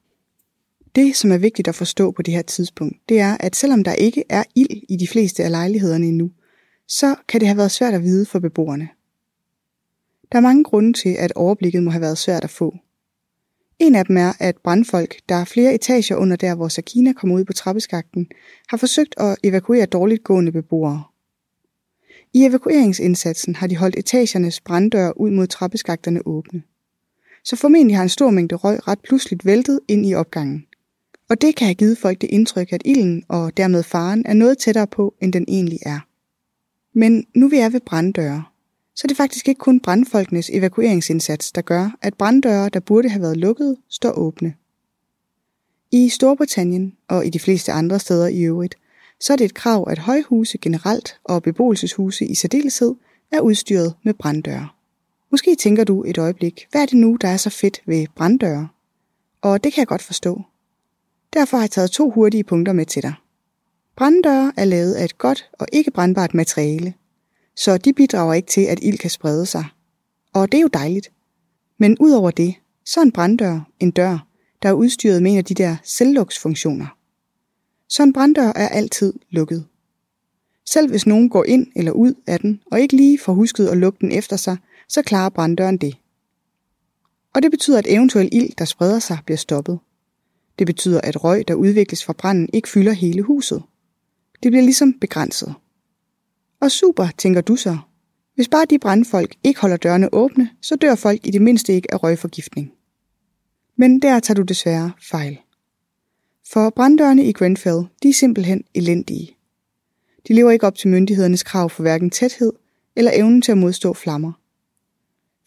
Det, 0.94 1.16
som 1.16 1.32
er 1.32 1.38
vigtigt 1.38 1.68
at 1.68 1.74
forstå 1.74 2.10
på 2.10 2.22
det 2.22 2.34
her 2.34 2.42
tidspunkt, 2.42 2.96
det 3.08 3.20
er, 3.20 3.36
at 3.40 3.56
selvom 3.56 3.84
der 3.84 3.92
ikke 3.92 4.24
er 4.28 4.44
ild 4.54 4.82
i 4.88 4.96
de 4.96 5.08
fleste 5.08 5.44
af 5.44 5.50
lejlighederne 5.50 6.06
endnu, 6.06 6.30
så 6.88 7.14
kan 7.28 7.40
det 7.40 7.48
have 7.48 7.56
været 7.56 7.70
svært 7.70 7.94
at 7.94 8.02
vide 8.02 8.26
for 8.26 8.38
beboerne. 8.38 8.88
Der 10.32 10.38
er 10.38 10.42
mange 10.42 10.64
grunde 10.64 10.92
til, 10.92 11.16
at 11.18 11.32
overblikket 11.32 11.82
må 11.82 11.90
have 11.90 12.00
været 12.00 12.18
svært 12.18 12.44
at 12.44 12.50
få. 12.50 12.74
En 13.78 13.94
af 13.94 14.04
dem 14.04 14.16
er, 14.16 14.32
at 14.38 14.56
brandfolk, 14.64 15.16
der 15.28 15.34
er 15.34 15.44
flere 15.44 15.74
etager 15.74 16.16
under 16.16 16.36
der, 16.36 16.54
hvor 16.54 16.68
Sakina 16.68 17.12
kom 17.12 17.30
ud 17.30 17.44
på 17.44 17.52
trappeskakten, 17.52 18.26
har 18.68 18.76
forsøgt 18.76 19.14
at 19.18 19.36
evakuere 19.42 19.86
dårligt 19.86 20.24
gående 20.24 20.52
beboere. 20.52 21.04
I 22.36 22.44
evakueringsindsatsen 22.44 23.54
har 23.54 23.66
de 23.66 23.76
holdt 23.76 23.98
etagernes 23.98 24.60
branddør 24.60 25.12
ud 25.16 25.30
mod 25.30 25.46
trappeskakterne 25.46 26.20
åbne. 26.26 26.62
Så 27.44 27.56
formentlig 27.56 27.96
har 27.96 28.02
en 28.02 28.08
stor 28.08 28.30
mængde 28.30 28.54
røg 28.54 28.88
ret 28.88 29.00
pludseligt 29.00 29.44
væltet 29.44 29.80
ind 29.88 30.06
i 30.06 30.14
opgangen. 30.14 30.66
Og 31.30 31.40
det 31.40 31.56
kan 31.56 31.66
have 31.66 31.74
givet 31.74 31.98
folk 31.98 32.20
det 32.20 32.30
indtryk, 32.30 32.72
at 32.72 32.82
ilden 32.84 33.24
og 33.28 33.56
dermed 33.56 33.82
faren 33.82 34.26
er 34.26 34.32
noget 34.32 34.58
tættere 34.58 34.86
på, 34.86 35.14
end 35.20 35.32
den 35.32 35.44
egentlig 35.48 35.78
er. 35.86 36.00
Men 36.98 37.26
nu 37.34 37.48
vi 37.48 37.56
er 37.56 37.68
ved 37.68 37.80
branddøre, 37.80 38.44
så 38.94 39.02
er 39.04 39.08
det 39.08 39.16
faktisk 39.16 39.48
ikke 39.48 39.58
kun 39.58 39.80
brandfolkenes 39.80 40.50
evakueringsindsats, 40.52 41.52
der 41.52 41.60
gør, 41.60 41.98
at 42.02 42.14
branddøre, 42.14 42.68
der 42.68 42.80
burde 42.80 43.08
have 43.08 43.22
været 43.22 43.36
lukket, 43.36 43.76
står 43.88 44.12
åbne. 44.12 44.54
I 45.92 46.08
Storbritannien 46.08 46.96
og 47.08 47.26
i 47.26 47.30
de 47.30 47.38
fleste 47.38 47.72
andre 47.72 47.98
steder 47.98 48.28
i 48.28 48.42
øvrigt, 48.42 48.74
så 49.24 49.32
er 49.32 49.36
det 49.36 49.44
et 49.44 49.54
krav, 49.54 49.86
at 49.90 49.98
højhuse 49.98 50.58
generelt 50.58 51.18
og 51.24 51.42
beboelseshuse 51.42 52.26
i 52.26 52.34
særdeleshed 52.34 52.94
er 53.32 53.40
udstyret 53.40 53.94
med 54.02 54.14
branddøre. 54.14 54.68
Måske 55.30 55.54
tænker 55.54 55.84
du 55.84 56.04
et 56.04 56.18
øjeblik, 56.18 56.66
hvad 56.70 56.82
er 56.82 56.86
det 56.86 56.96
nu, 56.96 57.16
der 57.20 57.28
er 57.28 57.36
så 57.36 57.50
fedt 57.50 57.80
ved 57.86 58.06
branddøre? 58.16 58.68
Og 59.42 59.64
det 59.64 59.72
kan 59.72 59.80
jeg 59.80 59.86
godt 59.86 60.02
forstå. 60.02 60.42
Derfor 61.32 61.56
har 61.56 61.62
jeg 61.62 61.70
taget 61.70 61.90
to 61.90 62.10
hurtige 62.10 62.44
punkter 62.44 62.72
med 62.72 62.86
til 62.86 63.02
dig. 63.02 63.14
Branddøre 63.96 64.52
er 64.56 64.64
lavet 64.64 64.94
af 64.94 65.04
et 65.04 65.18
godt 65.18 65.50
og 65.52 65.66
ikke 65.72 65.90
brandbart 65.90 66.34
materiale, 66.34 66.94
så 67.56 67.78
de 67.78 67.92
bidrager 67.92 68.34
ikke 68.34 68.48
til, 68.48 68.60
at 68.60 68.78
ild 68.82 68.98
kan 68.98 69.10
sprede 69.10 69.46
sig. 69.46 69.64
Og 70.32 70.52
det 70.52 70.58
er 70.58 70.62
jo 70.62 70.70
dejligt. 70.72 71.12
Men 71.78 71.96
udover 72.00 72.30
det, 72.30 72.54
så 72.84 73.00
er 73.00 73.04
en 73.04 73.12
branddør 73.12 73.60
en 73.80 73.90
dør, 73.90 74.26
der 74.62 74.68
er 74.68 74.72
udstyret 74.72 75.22
med 75.22 75.32
en 75.32 75.38
af 75.38 75.44
de 75.44 75.54
der 75.54 75.76
selvluksfunktioner. 75.84 77.03
Så 77.88 78.02
en 78.02 78.12
branddør 78.12 78.48
er 78.48 78.68
altid 78.68 79.12
lukket. 79.30 79.66
Selv 80.66 80.90
hvis 80.90 81.06
nogen 81.06 81.28
går 81.28 81.44
ind 81.44 81.66
eller 81.76 81.92
ud 81.92 82.14
af 82.26 82.40
den, 82.40 82.60
og 82.70 82.80
ikke 82.80 82.96
lige 82.96 83.18
får 83.18 83.32
husket 83.32 83.68
at 83.68 83.76
lukke 83.76 83.98
den 84.00 84.12
efter 84.12 84.36
sig, 84.36 84.56
så 84.88 85.02
klarer 85.02 85.28
branddøren 85.28 85.76
det. 85.76 85.96
Og 87.34 87.42
det 87.42 87.50
betyder, 87.50 87.78
at 87.78 87.86
eventuel 87.88 88.28
ild, 88.32 88.50
der 88.58 88.64
spreder 88.64 88.98
sig, 88.98 89.18
bliver 89.24 89.38
stoppet. 89.38 89.78
Det 90.58 90.66
betyder, 90.66 91.00
at 91.00 91.24
røg, 91.24 91.48
der 91.48 91.54
udvikles 91.54 92.04
fra 92.04 92.12
branden, 92.12 92.48
ikke 92.52 92.68
fylder 92.68 92.92
hele 92.92 93.22
huset. 93.22 93.62
Det 94.42 94.52
bliver 94.52 94.62
ligesom 94.62 94.92
begrænset. 95.00 95.54
Og 96.60 96.70
super, 96.70 97.08
tænker 97.18 97.40
du 97.40 97.56
så. 97.56 97.78
Hvis 98.34 98.48
bare 98.48 98.64
de 98.64 98.78
brandfolk 98.78 99.36
ikke 99.44 99.60
holder 99.60 99.76
dørene 99.76 100.14
åbne, 100.14 100.50
så 100.60 100.76
dør 100.76 100.94
folk 100.94 101.26
i 101.26 101.30
det 101.30 101.42
mindste 101.42 101.74
ikke 101.74 101.94
af 101.94 102.02
røgforgiftning. 102.02 102.72
Men 103.76 104.02
der 104.02 104.20
tager 104.20 104.34
du 104.34 104.42
desværre 104.42 104.92
fejl. 105.10 105.38
For 106.48 106.70
branddørene 106.70 107.24
i 107.24 107.32
Grenfell, 107.32 107.82
de 108.02 108.08
er 108.08 108.12
simpelthen 108.12 108.64
elendige. 108.74 109.36
De 110.28 110.34
lever 110.34 110.50
ikke 110.50 110.66
op 110.66 110.76
til 110.76 110.88
myndighedernes 110.88 111.42
krav 111.42 111.70
for 111.70 111.82
hverken 111.82 112.10
tæthed 112.10 112.52
eller 112.96 113.10
evnen 113.14 113.42
til 113.42 113.52
at 113.52 113.58
modstå 113.58 113.94
flammer. 113.94 114.32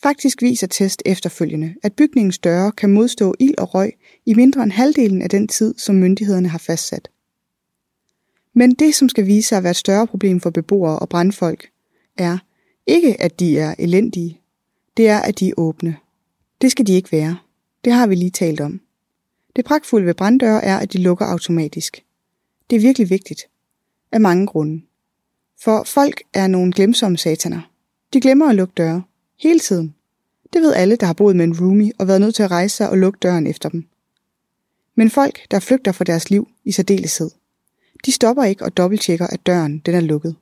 Faktisk 0.04 0.42
viser 0.42 0.68
test 0.68 1.02
efterfølgende, 1.06 1.76
at 1.84 1.94
bygningens 1.94 2.38
døre 2.38 2.72
kan 2.72 2.94
modstå 2.94 3.36
ild 3.40 3.58
og 3.58 3.76
røg 3.76 3.94
i 4.26 4.34
mindre 4.34 4.64
end 4.64 4.72
halvdelen 4.72 5.22
af 5.22 5.30
den 5.30 5.48
tid, 5.48 5.76
som 5.78 5.96
myndighederne 5.96 6.48
har 6.48 6.58
fastsat. 6.58 7.10
Men 8.54 8.72
det, 8.72 8.96
som 8.96 9.10
skal 9.10 9.26
vise 9.26 9.48
sig 9.48 9.58
at 9.58 9.64
være 9.64 9.72
et 9.72 9.78
større 9.78 10.08
problem 10.08 10.40
for 10.40 10.50
beboere 10.50 11.00
og 11.00 11.10
brandfolk, 11.10 11.70
er 12.18 12.38
ikke, 12.88 13.22
at 13.22 13.40
de 13.40 13.60
er 13.60 13.76
elendige. 13.80 14.40
Det 14.98 15.08
er, 15.08 15.20
at 15.20 15.40
de 15.40 15.50
er 15.50 15.54
åbne. 15.58 15.98
Det 16.62 16.72
skal 16.72 16.88
de 16.88 16.94
ikke 16.94 17.12
være. 17.12 17.38
Det 17.86 17.94
har 17.94 18.08
vi 18.08 18.16
lige 18.16 18.32
talt 18.32 18.62
om. 18.62 18.82
Det 19.57 19.65
pragtfulde 19.65 20.06
ved 20.06 20.13
branddøre 20.13 20.63
er, 20.63 20.77
at 20.77 20.94
de 20.94 20.98
lukker 20.98 21.25
automatisk. 21.25 22.04
Det 22.69 22.75
er 22.75 22.80
virkelig 22.80 23.09
vigtigt. 23.09 23.42
Af 24.12 24.21
mange 24.21 24.48
grunde. 24.48 24.81
For 25.63 25.83
folk 25.83 26.21
er 26.33 26.48
nogle 26.48 26.74
glemsomme 26.74 27.18
sataner. 27.18 27.71
De 28.13 28.21
glemmer 28.21 28.50
at 28.50 28.56
lukke 28.56 28.74
døre. 28.77 29.04
Hele 29.39 29.59
tiden. 29.59 29.95
Det 30.54 30.62
ved 30.62 30.74
alle, 30.74 30.95
der 30.95 31.06
har 31.06 31.13
boet 31.13 31.36
med 31.36 31.45
en 31.45 31.59
roomie 31.59 31.92
og 32.00 32.07
været 32.07 32.21
nødt 32.21 32.36
til 32.36 32.44
at 32.44 32.51
rejse 32.51 32.75
sig 32.75 32.89
og 32.89 32.98
lukke 32.98 33.19
døren 33.21 33.48
efter 33.48 33.69
dem. 33.69 33.88
Men 34.95 35.09
folk, 35.09 35.51
der 35.51 35.60
flygter 35.60 35.92
for 35.92 36.03
deres 36.03 36.30
liv 36.30 36.48
i 36.63 36.71
særdeleshed, 36.71 37.30
de 38.06 38.12
stopper 38.12 38.44
ikke 38.44 38.65
og 38.65 38.77
dobbelttjekker, 38.77 39.27
at 39.27 39.45
døren 39.45 39.80
den 39.80 39.95
er 39.95 40.00
lukket. 40.00 40.36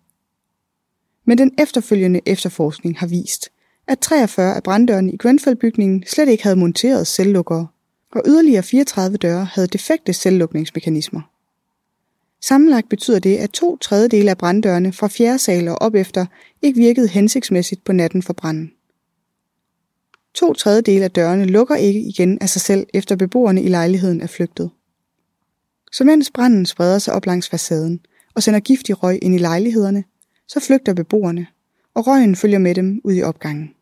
Men 1.25 1.37
den 1.37 1.51
efterfølgende 1.59 2.21
efterforskning 2.25 2.99
har 2.99 3.07
vist, 3.07 3.49
at 3.87 3.99
43 3.99 4.55
af 4.55 4.63
branddørene 4.63 5.11
i 5.11 5.17
Grenfell-bygningen 5.17 6.03
slet 6.07 6.29
ikke 6.29 6.43
havde 6.43 6.55
monteret 6.55 7.07
selvlukkere, 7.07 7.67
og 8.15 8.21
yderligere 8.25 8.63
34 8.63 9.17
døre 9.17 9.45
havde 9.45 9.67
defekte 9.67 10.13
selvlukningsmekanismer. 10.13 11.21
Sammenlagt 12.41 12.89
betyder 12.89 13.19
det, 13.19 13.37
at 13.37 13.49
to 13.49 13.77
tredjedele 13.77 14.29
af 14.29 14.37
branddørene 14.37 14.93
fra 14.93 15.07
fjerde 15.07 15.39
sal 15.39 15.67
og 15.67 15.81
op 15.81 15.95
efter 15.95 16.25
ikke 16.61 16.79
virkede 16.79 17.07
hensigtsmæssigt 17.07 17.83
på 17.83 17.93
natten 17.93 18.23
for 18.23 18.33
branden. 18.33 18.71
To 20.33 20.53
tredjedele 20.53 21.03
af 21.03 21.11
dørene 21.11 21.45
lukker 21.45 21.75
ikke 21.75 21.99
igen 21.99 22.37
af 22.41 22.49
sig 22.49 22.61
selv, 22.61 22.87
efter 22.93 23.15
beboerne 23.15 23.63
i 23.63 23.67
lejligheden 23.67 24.21
er 24.21 24.27
flygtet. 24.27 24.69
Så 25.91 26.03
mens 26.03 26.31
branden 26.31 26.65
spreder 26.65 26.99
sig 26.99 27.13
op 27.13 27.25
langs 27.25 27.49
facaden 27.49 27.99
og 28.33 28.43
sender 28.43 28.59
giftig 28.59 29.03
røg 29.03 29.19
ind 29.21 29.35
i 29.35 29.37
lejlighederne, 29.37 30.03
så 30.47 30.59
flygter 30.59 30.93
beboerne, 30.93 31.47
og 31.93 32.07
røgen 32.07 32.35
følger 32.35 32.59
med 32.59 32.75
dem 32.75 33.01
ud 33.03 33.13
i 33.13 33.23
opgangen. 33.23 33.73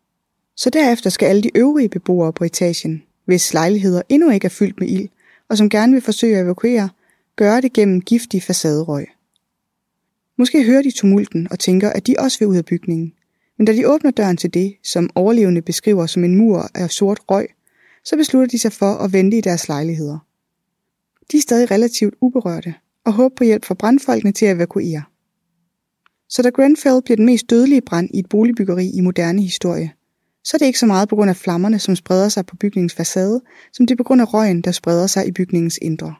Så 0.55 0.69
derefter 0.69 1.09
skal 1.09 1.25
alle 1.25 1.41
de 1.41 1.57
øvrige 1.57 1.89
beboere 1.89 2.33
på 2.33 2.43
etagen, 2.43 3.03
hvis 3.25 3.53
lejligheder 3.53 4.01
endnu 4.09 4.29
ikke 4.29 4.45
er 4.45 4.49
fyldt 4.49 4.79
med 4.79 4.87
ild, 4.87 5.09
og 5.49 5.57
som 5.57 5.69
gerne 5.69 5.93
vil 5.93 6.01
forsøge 6.01 6.37
at 6.37 6.43
evakuere, 6.43 6.89
gøre 7.35 7.61
det 7.61 7.73
gennem 7.73 8.01
giftig 8.01 8.43
facaderøg. 8.43 9.07
Måske 10.37 10.63
hører 10.63 10.81
de 10.81 10.91
tumulten 10.91 11.47
og 11.51 11.59
tænker, 11.59 11.89
at 11.89 12.07
de 12.07 12.15
også 12.19 12.39
vil 12.39 12.47
ud 12.47 12.57
af 12.57 12.65
bygningen, 12.65 13.13
men 13.57 13.65
da 13.65 13.73
de 13.73 13.89
åbner 13.89 14.11
døren 14.11 14.37
til 14.37 14.53
det, 14.53 14.75
som 14.83 15.09
overlevende 15.15 15.61
beskriver 15.61 16.05
som 16.05 16.23
en 16.23 16.35
mur 16.35 16.69
af 16.75 16.89
sort 16.91 17.19
røg, 17.29 17.47
så 18.05 18.17
beslutter 18.17 18.47
de 18.47 18.59
sig 18.59 18.71
for 18.71 18.93
at 18.93 19.13
vente 19.13 19.37
i 19.37 19.41
deres 19.41 19.67
lejligheder. 19.67 20.17
De 21.31 21.37
er 21.37 21.41
stadig 21.41 21.71
relativt 21.71 22.15
uberørte 22.21 22.73
og 23.05 23.13
håber 23.13 23.35
på 23.35 23.43
hjælp 23.43 23.65
fra 23.65 23.73
brandfolkene 23.73 24.31
til 24.31 24.45
at 24.45 24.55
evakuere. 24.55 25.03
Så 26.29 26.41
da 26.41 26.49
Grenfell 26.49 27.01
bliver 27.05 27.15
den 27.15 27.25
mest 27.25 27.49
dødelige 27.49 27.81
brand 27.81 28.09
i 28.13 28.19
et 28.19 28.29
boligbyggeri 28.29 28.89
i 28.89 29.01
moderne 29.01 29.41
historie, 29.41 29.91
så 30.43 30.57
er 30.57 30.59
det 30.59 30.65
ikke 30.65 30.79
så 30.79 30.85
meget 30.85 31.09
på 31.09 31.15
grund 31.15 31.29
af 31.29 31.35
flammerne, 31.35 31.79
som 31.79 31.95
spreder 31.95 32.29
sig 32.29 32.45
på 32.45 32.55
bygningens 32.55 32.93
facade, 32.93 33.41
som 33.71 33.87
det 33.87 33.93
er 33.93 33.97
på 33.97 34.03
grund 34.03 34.21
af 34.21 34.33
røgen, 34.33 34.61
der 34.61 34.71
spreder 34.71 35.07
sig 35.07 35.27
i 35.27 35.31
bygningens 35.31 35.79
indre. 35.81 36.15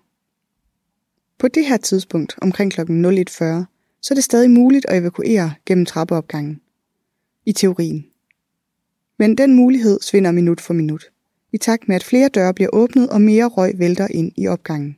På 1.39 1.47
det 1.47 1.65
her 1.65 1.77
tidspunkt, 1.77 2.35
omkring 2.41 2.71
kl. 2.71 2.81
01.40, 2.81 2.85
så 4.01 4.13
er 4.13 4.15
det 4.15 4.23
stadig 4.23 4.51
muligt 4.51 4.85
at 4.85 4.97
evakuere 4.97 5.53
gennem 5.65 5.85
trappeopgangen. 5.85 6.61
I 7.45 7.53
teorien. 7.53 8.05
Men 9.19 9.37
den 9.37 9.55
mulighed 9.55 9.99
svinder 10.01 10.31
minut 10.31 10.61
for 10.61 10.73
minut 10.73 11.13
i 11.53 11.57
takt 11.57 11.87
med 11.87 11.95
at 11.95 12.03
flere 12.03 12.29
døre 12.29 12.53
bliver 12.53 12.69
åbnet 12.73 13.09
og 13.09 13.21
mere 13.21 13.45
røg 13.45 13.79
vælter 13.79 14.07
ind 14.11 14.31
i 14.37 14.47
opgangen. 14.47 14.97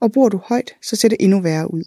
Og 0.00 0.12
bor 0.12 0.28
du 0.28 0.40
højt, 0.44 0.74
så 0.82 0.96
ser 0.96 1.08
det 1.08 1.16
endnu 1.20 1.40
værre 1.40 1.74
ud. 1.74 1.84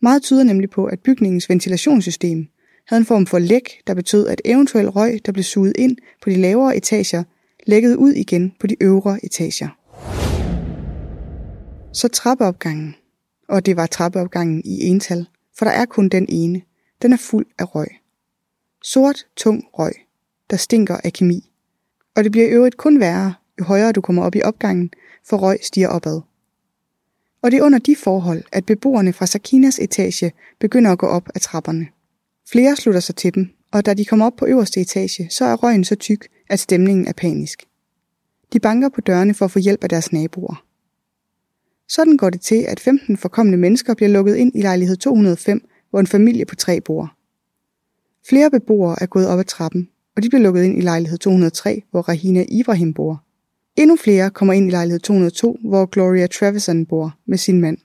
Meget 0.00 0.22
tyder 0.22 0.42
nemlig 0.42 0.70
på, 0.70 0.84
at 0.84 1.00
bygningens 1.00 1.48
ventilationssystem 1.48 2.48
havde 2.90 3.00
en 3.00 3.06
form 3.06 3.26
for 3.26 3.38
læk, 3.38 3.82
der 3.86 3.94
betød, 3.94 4.26
at 4.26 4.42
eventuel 4.44 4.88
røg, 4.88 5.20
der 5.26 5.32
blev 5.32 5.44
suget 5.44 5.72
ind 5.78 5.96
på 6.22 6.30
de 6.30 6.36
lavere 6.36 6.76
etager, 6.76 7.24
lækkede 7.66 7.98
ud 7.98 8.12
igen 8.12 8.54
på 8.60 8.66
de 8.66 8.76
øvre 8.80 9.24
etager. 9.24 9.68
Så 11.92 12.08
trappeopgangen, 12.08 12.94
og 13.48 13.66
det 13.66 13.76
var 13.76 13.86
trappeopgangen 13.86 14.62
i 14.64 14.86
ental, 14.86 15.26
for 15.58 15.64
der 15.64 15.72
er 15.72 15.84
kun 15.84 16.08
den 16.08 16.26
ene, 16.28 16.62
den 17.02 17.12
er 17.12 17.16
fuld 17.16 17.46
af 17.58 17.74
røg. 17.74 17.88
Sort, 18.82 19.26
tung 19.36 19.64
røg, 19.72 19.92
der 20.50 20.56
stinker 20.56 20.96
af 21.04 21.12
kemi. 21.12 21.50
Og 22.16 22.24
det 22.24 22.32
bliver 22.32 22.46
i 22.46 22.50
øvrigt 22.50 22.76
kun 22.76 23.00
værre, 23.00 23.34
jo 23.60 23.64
højere 23.64 23.92
du 23.92 24.00
kommer 24.00 24.22
op 24.22 24.34
i 24.34 24.42
opgangen, 24.42 24.90
for 25.28 25.36
røg 25.36 25.58
stiger 25.62 25.88
opad. 25.88 26.20
Og 27.42 27.50
det 27.50 27.58
er 27.58 27.62
under 27.62 27.78
de 27.78 27.96
forhold, 27.96 28.42
at 28.52 28.66
beboerne 28.66 29.12
fra 29.12 29.26
Sakinas 29.26 29.78
etage 29.78 30.32
begynder 30.58 30.92
at 30.92 30.98
gå 30.98 31.06
op 31.06 31.28
ad 31.34 31.40
trapperne. 31.40 31.86
Flere 32.52 32.76
slutter 32.76 33.00
sig 33.00 33.16
til 33.16 33.34
dem, 33.34 33.48
og 33.72 33.86
da 33.86 33.94
de 33.94 34.04
kommer 34.04 34.26
op 34.26 34.36
på 34.36 34.46
øverste 34.46 34.80
etage, 34.80 35.30
så 35.30 35.44
er 35.44 35.54
røgen 35.54 35.84
så 35.84 35.94
tyk, 35.94 36.28
at 36.48 36.60
stemningen 36.60 37.06
er 37.06 37.12
panisk. 37.12 37.62
De 38.52 38.60
banker 38.60 38.88
på 38.88 39.00
dørene 39.00 39.34
for 39.34 39.44
at 39.44 39.50
få 39.50 39.58
hjælp 39.58 39.82
af 39.82 39.88
deres 39.88 40.12
naboer. 40.12 40.64
Sådan 41.88 42.16
går 42.16 42.30
det 42.30 42.40
til, 42.40 42.64
at 42.68 42.80
15 42.80 43.16
forkommende 43.16 43.58
mennesker 43.58 43.94
bliver 43.94 44.08
lukket 44.08 44.36
ind 44.36 44.52
i 44.54 44.62
lejlighed 44.62 44.96
205, 44.96 45.68
hvor 45.90 46.00
en 46.00 46.06
familie 46.06 46.44
på 46.44 46.56
tre 46.56 46.80
bor. 46.80 47.16
Flere 48.28 48.50
beboere 48.50 48.96
er 49.02 49.06
gået 49.06 49.28
op 49.28 49.38
ad 49.38 49.44
trappen, 49.44 49.88
og 50.16 50.22
de 50.22 50.28
bliver 50.28 50.42
lukket 50.42 50.64
ind 50.64 50.78
i 50.78 50.80
lejlighed 50.80 51.18
203, 51.18 51.82
hvor 51.90 52.00
Rahina 52.00 52.44
Ibrahim 52.48 52.94
bor. 52.94 53.24
Endnu 53.76 53.96
flere 53.96 54.30
kommer 54.30 54.54
ind 54.54 54.66
i 54.66 54.70
lejlighed 54.70 55.00
202, 55.00 55.58
hvor 55.64 55.86
Gloria 55.86 56.26
Travison 56.26 56.86
bor 56.86 57.16
med 57.26 57.38
sin 57.38 57.60
mand. 57.60 57.78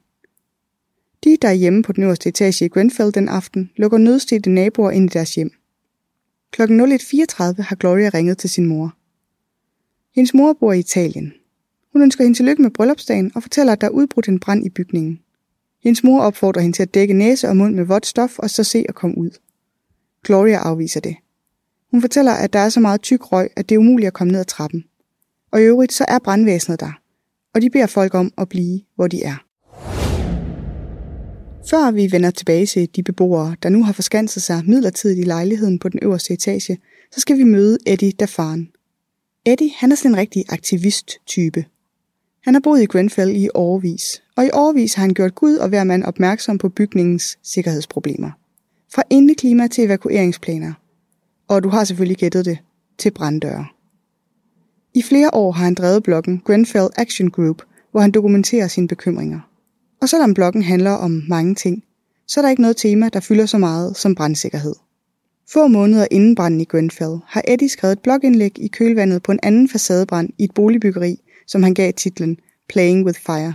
De, 1.25 1.37
der 1.41 1.47
er 1.47 1.53
hjemme 1.53 1.83
på 1.83 1.91
den 1.93 2.03
øverste 2.03 2.29
etage 2.29 2.65
i 2.65 2.67
Grenfell 2.69 3.13
den 3.13 3.29
aften, 3.29 3.71
lukker 3.75 3.97
nødstedte 3.97 4.49
naboer 4.49 4.91
ind 4.91 5.09
i 5.09 5.13
deres 5.13 5.35
hjem. 5.35 5.51
Kl. 6.51 6.61
01.34 6.61 7.61
har 7.61 7.75
Gloria 7.75 8.09
ringet 8.13 8.37
til 8.37 8.49
sin 8.49 8.65
mor. 8.65 8.95
Hendes 10.15 10.33
mor 10.33 10.53
bor 10.53 10.73
i 10.73 10.79
Italien. 10.79 11.33
Hun 11.93 12.01
ønsker 12.01 12.23
hende 12.23 12.37
tillykke 12.37 12.61
med 12.61 12.71
bryllupsdagen 12.71 13.31
og 13.35 13.41
fortæller, 13.41 13.73
at 13.73 13.81
der 13.81 13.87
er 13.87 13.91
udbrudt 13.91 14.27
en 14.27 14.39
brand 14.39 14.65
i 14.65 14.69
bygningen. 14.69 15.19
Hendes 15.83 16.03
mor 16.03 16.21
opfordrer 16.21 16.61
hende 16.61 16.77
til 16.77 16.83
at 16.83 16.93
dække 16.93 17.13
næse 17.13 17.49
og 17.49 17.57
mund 17.57 17.75
med 17.75 17.83
vådt 17.83 18.05
stof 18.05 18.39
og 18.39 18.49
så 18.49 18.63
se 18.63 18.85
at 18.89 18.95
komme 18.95 19.17
ud. 19.17 19.29
Gloria 20.23 20.57
afviser 20.57 20.99
det. 20.99 21.15
Hun 21.91 22.01
fortæller, 22.01 22.31
at 22.31 22.53
der 22.53 22.59
er 22.59 22.69
så 22.69 22.79
meget 22.79 23.01
tyk 23.01 23.31
røg, 23.31 23.49
at 23.55 23.69
det 23.69 23.75
er 23.75 23.79
umuligt 23.79 24.07
at 24.07 24.13
komme 24.13 24.31
ned 24.31 24.39
ad 24.39 24.45
trappen. 24.45 24.85
Og 25.51 25.61
i 25.61 25.63
øvrigt 25.63 25.93
så 25.93 26.05
er 26.07 26.19
brandvæsenet 26.19 26.79
der, 26.79 26.99
og 27.53 27.61
de 27.61 27.69
beder 27.69 27.87
folk 27.87 28.13
om 28.13 28.33
at 28.37 28.49
blive, 28.49 28.81
hvor 28.95 29.07
de 29.07 29.23
er. 29.23 29.44
Før 31.69 31.91
vi 31.91 32.11
vender 32.11 32.31
tilbage 32.31 32.65
til 32.65 32.89
de 32.95 33.03
beboere, 33.03 33.55
der 33.63 33.69
nu 33.69 33.83
har 33.83 33.93
forskanset 33.93 34.43
sig 34.43 34.63
midlertidigt 34.65 35.19
i 35.19 35.23
lejligheden 35.23 35.79
på 35.79 35.89
den 35.89 35.99
øverste 36.03 36.33
etage, 36.33 36.77
så 37.11 37.19
skal 37.19 37.37
vi 37.37 37.43
møde 37.43 37.77
Eddie 37.85 38.11
Dafaren. 38.11 38.69
Eddie, 39.45 39.71
han 39.75 39.91
er 39.91 39.95
sådan 39.95 40.11
en 40.11 40.17
rigtig 40.17 40.43
aktivist-type. 40.49 41.65
Han 42.43 42.53
har 42.53 42.61
boet 42.61 42.81
i 42.81 42.85
Grenfell 42.85 43.35
i 43.35 43.49
årvis, 43.53 44.23
og 44.35 44.45
i 44.45 44.49
årvis 44.53 44.93
har 44.93 45.01
han 45.01 45.13
gjort 45.13 45.35
Gud 45.35 45.55
og 45.55 45.69
hver 45.69 45.83
mand 45.83 46.03
opmærksom 46.03 46.57
på 46.57 46.69
bygningens 46.69 47.37
sikkerhedsproblemer. 47.43 48.31
Fra 48.93 49.03
indeklima 49.09 49.67
til 49.67 49.83
evakueringsplaner. 49.83 50.73
Og 51.47 51.63
du 51.63 51.69
har 51.69 51.83
selvfølgelig 51.83 52.17
gættet 52.17 52.45
det, 52.45 52.57
til 52.97 53.11
branddøre. 53.11 53.65
I 54.93 55.01
flere 55.01 55.33
år 55.33 55.51
har 55.51 55.63
han 55.63 55.73
drevet 55.73 56.03
bloggen 56.03 56.41
Grenfell 56.45 56.87
Action 56.95 57.29
Group, 57.29 57.61
hvor 57.91 58.01
han 58.01 58.11
dokumenterer 58.11 58.67
sine 58.67 58.87
bekymringer. 58.87 59.39
Og 60.05 60.09
selvom 60.09 60.33
bloggen 60.33 60.63
handler 60.63 60.91
om 60.91 61.23
mange 61.27 61.55
ting, 61.55 61.83
så 62.27 62.39
er 62.39 62.41
der 62.41 62.49
ikke 62.49 62.61
noget 62.61 62.77
tema, 62.77 63.09
der 63.09 63.19
fylder 63.19 63.45
så 63.45 63.57
meget 63.57 63.97
som 63.97 64.15
brandsikkerhed. 64.15 64.75
Få 65.49 65.67
måneder 65.67 66.07
inden 66.11 66.35
branden 66.35 66.61
i 66.61 66.65
Grenfell 66.65 67.17
har 67.25 67.43
Eddie 67.47 67.69
skrevet 67.69 67.93
et 67.93 67.99
blogindlæg 67.99 68.59
i 68.59 68.67
kølvandet 68.67 69.23
på 69.23 69.31
en 69.31 69.39
anden 69.43 69.69
facadebrand 69.69 70.29
i 70.37 70.43
et 70.43 70.53
boligbyggeri, 70.53 71.19
som 71.47 71.63
han 71.63 71.73
gav 71.73 71.93
titlen 71.93 72.37
Playing 72.69 73.05
with 73.05 73.19
Fire. 73.19 73.53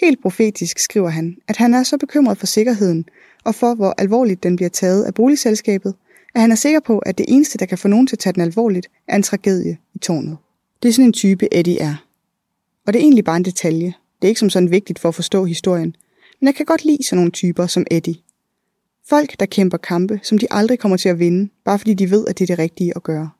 Helt 0.00 0.22
profetisk 0.22 0.78
skriver 0.78 1.08
han, 1.08 1.36
at 1.48 1.56
han 1.56 1.74
er 1.74 1.82
så 1.82 1.96
bekymret 1.96 2.38
for 2.38 2.46
sikkerheden 2.46 3.04
og 3.44 3.54
for, 3.54 3.74
hvor 3.74 3.94
alvorligt 3.98 4.42
den 4.42 4.56
bliver 4.56 4.70
taget 4.70 5.04
af 5.04 5.14
boligselskabet, 5.14 5.94
at 6.34 6.40
han 6.40 6.52
er 6.52 6.56
sikker 6.56 6.80
på, 6.80 6.98
at 6.98 7.18
det 7.18 7.26
eneste, 7.28 7.58
der 7.58 7.66
kan 7.66 7.78
få 7.78 7.88
nogen 7.88 8.06
til 8.06 8.14
at 8.16 8.20
tage 8.20 8.32
den 8.32 8.42
alvorligt, 8.42 8.90
er 9.08 9.16
en 9.16 9.22
tragedie 9.22 9.78
i 9.94 9.98
tårnet. 9.98 10.36
Det 10.82 10.88
er 10.88 10.92
sådan 10.92 11.06
en 11.06 11.12
type, 11.12 11.54
Eddie 11.54 11.80
er. 11.80 12.04
Og 12.86 12.92
det 12.92 12.98
er 12.98 13.02
egentlig 13.02 13.24
bare 13.24 13.36
en 13.36 13.44
detalje. 13.44 13.94
Det 14.22 14.26
er 14.26 14.28
ikke 14.28 14.40
som 14.40 14.50
sådan 14.50 14.70
vigtigt 14.70 14.98
for 14.98 15.08
at 15.08 15.14
forstå 15.14 15.44
historien. 15.44 15.96
Men 16.40 16.46
jeg 16.46 16.54
kan 16.54 16.66
godt 16.66 16.84
lide 16.84 17.04
sådan 17.04 17.16
nogle 17.16 17.30
typer 17.30 17.66
som 17.66 17.86
Eddie. 17.90 18.16
Folk, 19.08 19.40
der 19.40 19.46
kæmper 19.46 19.76
kampe, 19.76 20.20
som 20.22 20.38
de 20.38 20.46
aldrig 20.50 20.78
kommer 20.78 20.96
til 20.96 21.08
at 21.08 21.18
vinde, 21.18 21.50
bare 21.64 21.78
fordi 21.78 21.94
de 21.94 22.10
ved, 22.10 22.26
at 22.28 22.38
det 22.38 22.44
er 22.50 22.56
det 22.56 22.58
rigtige 22.58 22.92
at 22.96 23.02
gøre. 23.02 23.30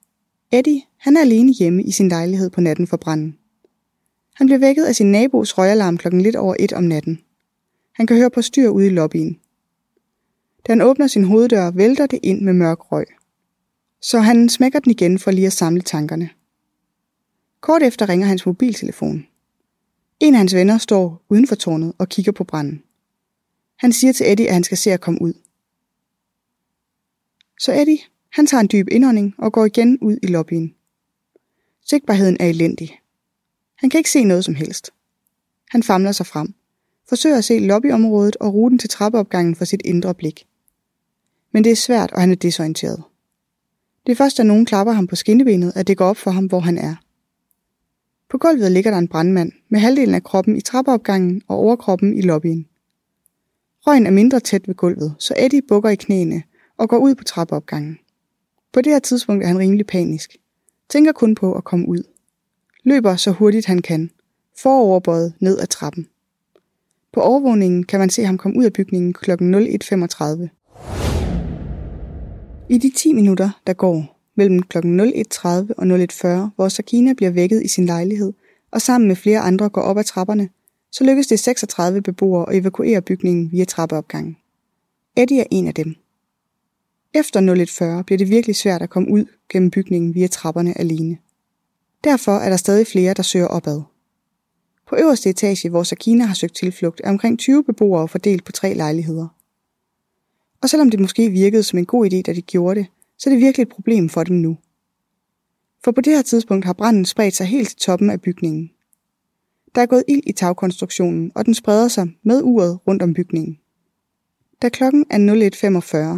Eddie, 0.53 0.83
han 0.97 1.17
er 1.17 1.21
alene 1.21 1.53
hjemme 1.53 1.83
i 1.83 1.91
sin 1.91 2.09
lejlighed 2.09 2.51
på 2.51 2.61
natten 2.61 2.87
for 2.87 2.97
branden. 2.97 3.39
Han 4.35 4.47
bliver 4.47 4.59
vækket 4.59 4.85
af 4.85 4.95
sin 4.95 5.13
nabos 5.13 5.59
røgalarm 5.59 5.99
klokken 5.99 6.21
lidt 6.21 6.37
over 6.37 6.55
et 6.59 6.73
om 6.73 6.85
natten. 6.85 7.21
Han 7.93 8.07
kan 8.07 8.17
høre 8.17 8.31
på 8.31 8.43
styr 8.43 8.69
ude 8.69 8.87
i 8.87 8.91
lobbyen. 8.91 9.39
Da 10.67 10.73
han 10.73 10.81
åbner 10.81 11.07
sin 11.07 11.25
hoveddør, 11.25 11.71
vælter 11.71 12.07
det 12.07 12.19
ind 12.23 12.41
med 12.41 12.53
mørk 12.53 12.93
røg. 12.93 13.07
Så 14.03 14.19
han 14.19 14.49
smækker 14.49 14.79
den 14.79 14.91
igen 14.91 15.19
for 15.19 15.31
lige 15.31 15.47
at 15.47 15.53
samle 15.53 15.83
tankerne. 15.83 16.31
Kort 17.61 17.83
efter 17.83 18.09
ringer 18.09 18.27
hans 18.27 18.47
mobiltelefon. 18.47 19.27
En 20.21 20.35
af 20.35 20.39
hans 20.39 20.55
venner 20.55 20.79
står 20.79 21.25
uden 21.29 21.47
for 21.47 21.55
tårnet 21.55 21.93
og 21.99 22.09
kigger 22.09 22.33
på 22.33 22.45
branden. 22.45 22.83
Han 23.77 23.93
siger 23.93 24.13
til 24.13 24.33
Eddie, 24.33 24.49
at 24.49 24.55
han 24.55 24.65
skal 24.65 24.79
se 24.79 24.93
at 24.93 25.01
komme 25.01 25.23
ud. 25.23 25.33
Så 27.61 27.73
Eddie, 27.73 27.99
han 28.33 28.47
tager 28.47 28.61
en 28.61 28.69
dyb 28.73 28.89
indånding 28.91 29.35
og 29.39 29.53
går 29.53 29.65
igen 29.65 29.99
ud 29.99 30.17
i 30.23 30.27
lobbyen. 30.27 30.75
Sigtbarheden 31.87 32.37
er 32.41 32.47
elendig. 32.47 33.01
Han 33.77 33.91
kan 33.91 33.99
ikke 33.99 34.11
se 34.11 34.25
noget 34.25 34.45
som 34.45 34.55
helst. 34.55 34.91
Han 35.71 35.83
famler 35.83 36.13
sig 36.13 36.27
frem, 36.27 36.55
forsøger 37.09 37.39
at 37.39 37.45
se 37.45 37.59
lobbyområdet 37.59 38.37
og 38.37 38.55
ruten 38.55 38.79
til 38.79 38.91
trappeopgangen 38.91 39.57
for 39.57 39.65
sit 39.65 39.83
indre 39.85 40.15
blik. 40.15 40.47
Men 41.53 41.65
det 41.65 41.73
er 41.73 41.77
svært, 41.77 42.13
og 42.13 42.21
han 42.21 42.31
er 42.31 42.37
desorienteret. 42.37 43.03
Det 44.07 44.13
er 44.13 44.17
først, 44.17 44.39
da 44.39 44.43
nogen 44.43 44.67
klapper 44.67 44.93
ham 44.93 45.07
på 45.07 45.17
skinnebenet, 45.17 45.73
at 45.77 45.87
det 45.87 45.97
går 45.97 46.07
op 46.07 46.17
for 46.17 46.31
ham, 46.31 46.47
hvor 46.47 46.61
han 46.61 46.79
er. 46.79 46.95
På 48.31 48.39
gulvet 48.39 48.73
ligger 48.73 48.91
der 48.91 48.99
en 48.99 49.09
brandmand 49.09 49.53
med 49.69 49.81
halvdelen 49.81 50.15
af 50.15 50.23
kroppen 50.23 50.57
i 50.57 50.61
trappeopgangen 50.61 51.43
og 51.49 51.57
overkroppen 51.57 52.19
i 52.19 52.21
lobbyen. 52.21 52.67
Røgen 53.87 54.07
er 54.07 54.11
mindre 54.11 54.41
tæt 54.41 54.69
ved 54.69 54.75
gulvet, 54.75 55.15
så 55.19 55.35
Eddie 55.39 55.63
bukker 55.63 55.91
i 55.91 55.97
knæene 55.97 56.43
og 56.77 56.89
går 56.89 56.99
ud 56.99 57.15
på 57.15 57.25
trappeopgangen. 57.25 57.99
På 58.73 58.81
det 58.81 58.93
her 58.93 58.99
tidspunkt 58.99 59.45
er 59.45 59.49
han 59.49 59.59
rimelig 59.59 59.87
panisk. 59.87 60.37
Tænker 60.89 61.13
kun 61.13 61.35
på 61.35 61.53
at 61.53 61.65
komme 61.65 61.89
ud. 61.89 62.03
Løber 62.85 63.17
så 63.17 63.31
hurtigt 63.31 63.67
han 63.67 63.83
kan. 63.83 64.11
Foroverbøjet 64.63 65.33
ned 65.41 65.59
ad 65.59 65.67
trappen. 65.67 66.07
På 67.13 67.21
overvågningen 67.21 67.83
kan 67.83 68.01
man 68.01 68.11
se 68.11 68.25
ham 68.25 68.39
komme 68.39 68.59
ud 68.59 68.65
af 68.65 68.73
bygningen 68.73 69.13
kl. 69.13 69.31
01.35. 69.31 70.49
I 72.69 72.79
de 72.79 72.91
10 72.91 73.13
minutter, 73.13 73.61
der 73.67 73.73
går 73.73 74.18
mellem 74.39 74.63
kl. 74.63 74.79
01.30 74.79 75.49
og 75.49 75.85
01.40, 75.85 76.29
hvor 76.57 76.69
Sakina 76.69 77.13
bliver 77.13 77.31
vækket 77.31 77.63
i 77.63 77.69
sin 77.69 77.87
lejlighed, 77.87 78.33
og 78.71 78.83
sammen 78.83 79.09
med 79.09 79.17
flere 79.17 79.41
andre 79.41 79.69
går 79.69 79.81
op 79.81 79.99
ad 79.99 80.05
trapperne, 80.05 80.49
så 80.93 81.05
lykkes 81.05 81.27
det 81.27 81.39
36 81.39 82.03
beboere 82.03 82.49
at 82.49 82.57
evakuere 82.57 83.03
bygningen 83.03 83.53
via 83.53 83.65
trappeopgangen. 83.65 84.37
Eddie 85.17 85.41
er 85.41 85.47
en 85.51 85.67
af 85.67 85.75
dem. 85.75 85.95
Efter 87.15 87.41
01.40 87.41 88.03
bliver 88.03 88.19
det 88.19 88.31
virkelig 88.31 88.57
svært 88.57 88.83
at 88.83 88.91
komme 88.91 89.11
ud 89.11 89.25
gennem 89.49 89.71
bygningen 89.71 90.15
via 90.15 90.27
trapperne 90.27 90.79
alene. 90.79 91.19
Derfor 92.05 92.33
er 92.33 92.49
der 92.49 92.57
stadig 92.57 92.87
flere, 92.87 93.15
der 93.15 93.23
søger 93.23 93.47
opad. 93.47 93.83
På 94.89 94.97
øverste 94.97 95.31
etage, 95.31 95.71
hvor 95.71 95.83
Sakina 95.83 96.25
har 96.25 96.35
søgt 96.35 96.57
tilflugt, 96.57 97.01
er 97.05 97.11
omkring 97.11 97.39
20 97.39 97.65
beboere 97.65 98.09
fordelt 98.09 98.45
på 98.45 98.53
tre 98.53 98.75
lejligheder. 98.75 99.29
Og 100.63 100.69
selvom 100.69 100.91
det 100.91 101.01
måske 101.01 101.31
virkede 101.31 101.63
som 101.63 101.79
en 101.79 101.87
god 101.87 102.07
idé, 102.07 102.23
da 102.23 102.33
de 102.33 102.43
gjorde 102.43 102.81
det, 102.81 102.87
så 103.19 103.31
er 103.31 103.35
det 103.35 103.43
virkelig 103.43 103.63
et 103.63 103.69
problem 103.69 104.09
for 104.09 104.25
dem 104.25 104.37
nu. 104.37 104.59
For 105.85 105.93
på 105.93 106.01
det 106.01 106.13
her 106.13 106.23
tidspunkt 106.23 106.65
har 106.65 106.73
branden 106.73 107.05
spredt 107.05 107.37
sig 107.37 107.47
helt 107.47 107.69
til 107.69 107.79
toppen 107.79 108.11
af 108.11 108.21
bygningen. 108.21 108.71
Der 109.75 109.83
er 109.83 109.87
gået 109.87 110.05
ild 110.09 110.23
i 110.27 110.33
tagkonstruktionen, 110.33 111.33
og 111.35 111.47
den 111.47 111.55
spreder 111.55 111.89
sig 111.89 112.09
med 112.23 112.43
uret 112.43 112.79
rundt 112.87 113.03
om 113.03 113.15
bygningen. 113.15 113.59
Da 114.63 114.69
klokken 114.69 115.05
er 115.11 115.19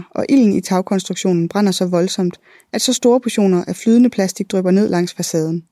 01.45, 0.00 0.02
og 0.14 0.26
ilden 0.28 0.52
i 0.52 0.60
tagkonstruktionen 0.60 1.48
brænder 1.48 1.72
så 1.72 1.86
voldsomt, 1.86 2.40
at 2.72 2.82
så 2.82 2.92
store 2.92 3.20
portioner 3.20 3.64
af 3.64 3.76
flydende 3.76 4.10
plastik 4.10 4.50
drypper 4.50 4.70
ned 4.70 4.88
langs 4.88 5.14
facaden. 5.14 5.64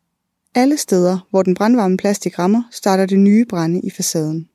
Alle 0.55 0.77
steder, 0.77 1.27
hvor 1.31 1.43
den 1.43 1.55
brandvarme 1.55 1.97
plastik 1.97 2.39
rammer, 2.39 2.63
starter 2.73 3.07
det 3.07 3.19
nye 3.19 3.45
brænde 3.45 3.81
i 3.81 3.91
facaden. 3.91 4.49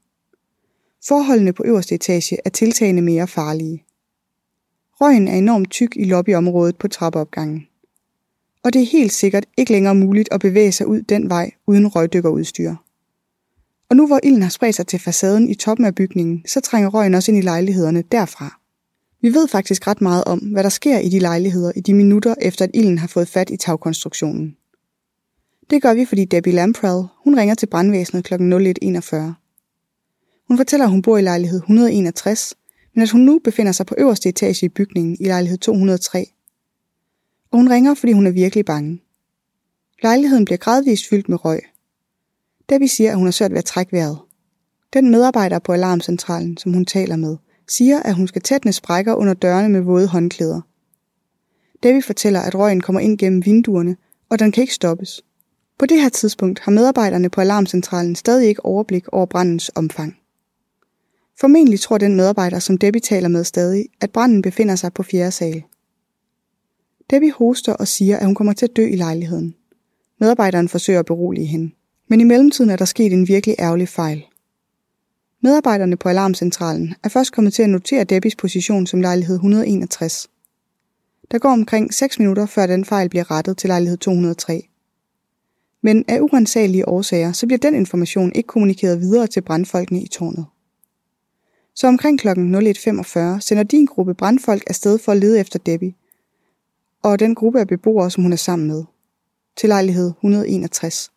Forholdene 1.07 1.53
på 1.53 1.63
øverste 1.65 1.95
etage 1.95 2.37
er 2.45 2.49
tiltagende 2.49 3.01
mere 3.01 3.27
farlige. 3.27 3.83
Røgen 5.03 5.27
er 5.27 5.37
enormt 5.37 5.71
tyk 5.71 5.95
i 5.95 6.03
lobbyområdet 6.03 6.77
på 6.77 6.87
trappeopgangen. 6.87 7.67
Og 8.63 8.73
det 8.73 8.81
er 8.81 8.85
helt 8.85 9.13
sikkert 9.13 9.45
ikke 9.57 9.71
længere 9.71 9.95
muligt 9.95 10.29
at 10.31 10.39
bevæge 10.39 10.71
sig 10.71 10.87
ud 10.87 11.01
den 11.01 11.29
vej 11.29 11.51
uden 11.67 11.87
røgdykkerudstyr. 11.87 12.75
Og 13.89 13.95
nu 13.95 14.07
hvor 14.07 14.19
ilden 14.23 14.41
har 14.41 14.49
spredt 14.49 14.75
sig 14.75 14.87
til 14.87 14.99
facaden 14.99 15.49
i 15.49 15.55
toppen 15.55 15.85
af 15.85 15.95
bygningen, 15.95 16.43
så 16.47 16.59
trænger 16.59 16.89
røgen 16.89 17.13
også 17.13 17.31
ind 17.31 17.37
i 17.37 17.41
lejlighederne 17.41 18.03
derfra. 18.11 18.59
Vi 19.21 19.33
ved 19.33 19.47
faktisk 19.47 19.87
ret 19.87 20.01
meget 20.01 20.23
om, 20.23 20.39
hvad 20.39 20.63
der 20.63 20.69
sker 20.69 20.99
i 20.99 21.09
de 21.09 21.19
lejligheder 21.19 21.71
i 21.75 21.81
de 21.81 21.93
minutter 21.93 22.35
efter 22.41 22.65
at 22.65 22.71
ilden 22.73 22.97
har 22.97 23.07
fået 23.07 23.27
fat 23.27 23.49
i 23.49 23.57
tagkonstruktionen. 23.57 24.57
Det 25.69 25.81
gør 25.81 25.93
vi, 25.93 26.05
fordi 26.05 26.25
Debbie 26.25 26.53
Lamprell, 26.53 27.07
hun 27.23 27.37
ringer 27.37 27.55
til 27.55 27.67
brandvæsenet 27.67 28.23
kl. 28.23 28.33
01.41. 28.33 29.15
Hun 30.47 30.57
fortæller, 30.57 30.85
at 30.85 30.91
hun 30.91 31.01
bor 31.01 31.17
i 31.17 31.21
lejlighed 31.21 31.57
161, 31.57 32.53
men 32.93 33.03
at 33.03 33.09
hun 33.09 33.21
nu 33.21 33.39
befinder 33.43 33.71
sig 33.71 33.85
på 33.85 33.95
øverste 33.97 34.29
etage 34.29 34.65
i 34.65 34.69
bygningen 34.69 35.17
i 35.19 35.23
lejlighed 35.23 35.57
203. 35.57 36.25
Og 37.51 37.57
hun 37.57 37.69
ringer, 37.71 37.93
fordi 37.93 38.11
hun 38.11 38.27
er 38.27 38.31
virkelig 38.31 38.65
bange. 38.65 39.01
Lejligheden 40.03 40.45
bliver 40.45 40.57
gradvist 40.57 41.09
fyldt 41.09 41.29
med 41.29 41.45
røg. 41.45 41.61
Debbie 42.69 42.87
siger, 42.87 43.11
at 43.11 43.17
hun 43.17 43.27
har 43.27 43.31
svært 43.31 43.51
ved 43.51 43.57
at 43.57 43.65
trække 43.65 43.93
vejret. 43.93 44.19
Den 44.93 45.11
medarbejder 45.11 45.59
på 45.59 45.73
alarmcentralen, 45.73 46.57
som 46.57 46.73
hun 46.73 46.85
taler 46.85 47.15
med, 47.15 47.37
siger, 47.67 47.99
at 47.99 48.15
hun 48.15 48.27
skal 48.27 48.41
tætne 48.41 48.73
sprækker 48.73 49.13
under 49.13 49.33
dørene 49.33 49.69
med 49.69 49.81
våde 49.81 50.07
håndklæder. 50.07 50.61
Debbie 51.83 52.03
fortæller, 52.03 52.39
at 52.39 52.55
røgen 52.55 52.81
kommer 52.81 52.99
ind 52.99 53.17
gennem 53.17 53.45
vinduerne, 53.45 53.97
og 54.29 54.39
den 54.39 54.51
kan 54.51 54.61
ikke 54.61 54.73
stoppes. 54.73 55.21
På 55.79 55.85
det 55.85 56.01
her 56.01 56.09
tidspunkt 56.09 56.59
har 56.59 56.71
medarbejderne 56.71 57.29
på 57.29 57.41
alarmcentralen 57.41 58.15
stadig 58.15 58.47
ikke 58.47 58.65
overblik 58.65 59.07
over 59.07 59.25
brandens 59.25 59.71
omfang. 59.75 60.17
Formentlig 61.39 61.79
tror 61.79 61.97
den 61.97 62.15
medarbejder, 62.15 62.59
som 62.59 62.77
Debbie 62.77 63.01
taler 63.01 63.27
med 63.27 63.43
stadig, 63.43 63.85
at 64.01 64.11
branden 64.11 64.41
befinder 64.41 64.75
sig 64.75 64.93
på 64.93 65.03
fjerde 65.03 65.31
sal. 65.31 65.63
Debbie 67.09 67.31
hoster 67.31 67.73
og 67.73 67.87
siger, 67.87 68.17
at 68.17 68.25
hun 68.25 68.35
kommer 68.35 68.53
til 68.53 68.65
at 68.65 68.75
dø 68.75 68.87
i 68.87 68.95
lejligheden. 68.95 69.55
Medarbejderen 70.19 70.69
forsøger 70.69 70.99
at 70.99 71.05
berolige 71.05 71.47
hende. 71.47 71.71
Men 72.07 72.21
i 72.21 72.23
mellemtiden 72.23 72.69
er 72.69 72.75
der 72.75 72.85
sket 72.85 73.13
en 73.13 73.27
virkelig 73.27 73.55
ærgerlig 73.59 73.89
fejl. 73.89 74.23
Medarbejderne 75.41 75.97
på 75.97 76.09
alarmcentralen 76.09 76.95
er 77.03 77.09
først 77.09 77.31
kommet 77.31 77.53
til 77.53 77.63
at 77.63 77.69
notere 77.69 78.03
Debbies 78.03 78.35
position 78.35 78.87
som 78.87 79.01
lejlighed 79.01 79.35
161. 79.35 80.29
Der 81.31 81.39
går 81.39 81.49
omkring 81.49 81.93
6 81.93 82.19
minutter, 82.19 82.45
før 82.45 82.65
den 82.65 82.85
fejl 82.85 83.09
bliver 83.09 83.31
rettet 83.31 83.57
til 83.57 83.67
lejlighed 83.67 83.97
203. 83.97 84.67
Men 85.81 86.05
af 86.07 86.19
urensagelige 86.19 86.87
årsager, 86.87 87.31
så 87.31 87.47
bliver 87.47 87.59
den 87.59 87.75
information 87.75 88.31
ikke 88.35 88.47
kommunikeret 88.47 88.99
videre 88.99 89.27
til 89.27 89.41
brandfolkene 89.41 90.01
i 90.01 90.07
tårnet. 90.07 90.45
Så 91.75 91.87
omkring 91.87 92.19
kl. 92.19 92.27
01.45 92.27 93.39
sender 93.39 93.63
din 93.63 93.85
gruppe 93.85 94.13
brandfolk 94.13 94.63
afsted 94.67 94.99
for 94.99 95.11
at 95.11 95.17
lede 95.17 95.39
efter 95.39 95.59
Debbie, 95.59 95.93
og 97.03 97.19
den 97.19 97.35
gruppe 97.35 97.59
af 97.59 97.67
beboere, 97.67 98.11
som 98.11 98.23
hun 98.23 98.33
er 98.33 98.37
sammen 98.37 98.67
med, 98.67 98.83
til 99.57 99.69
lejlighed 99.69 100.07
161. 100.07 101.11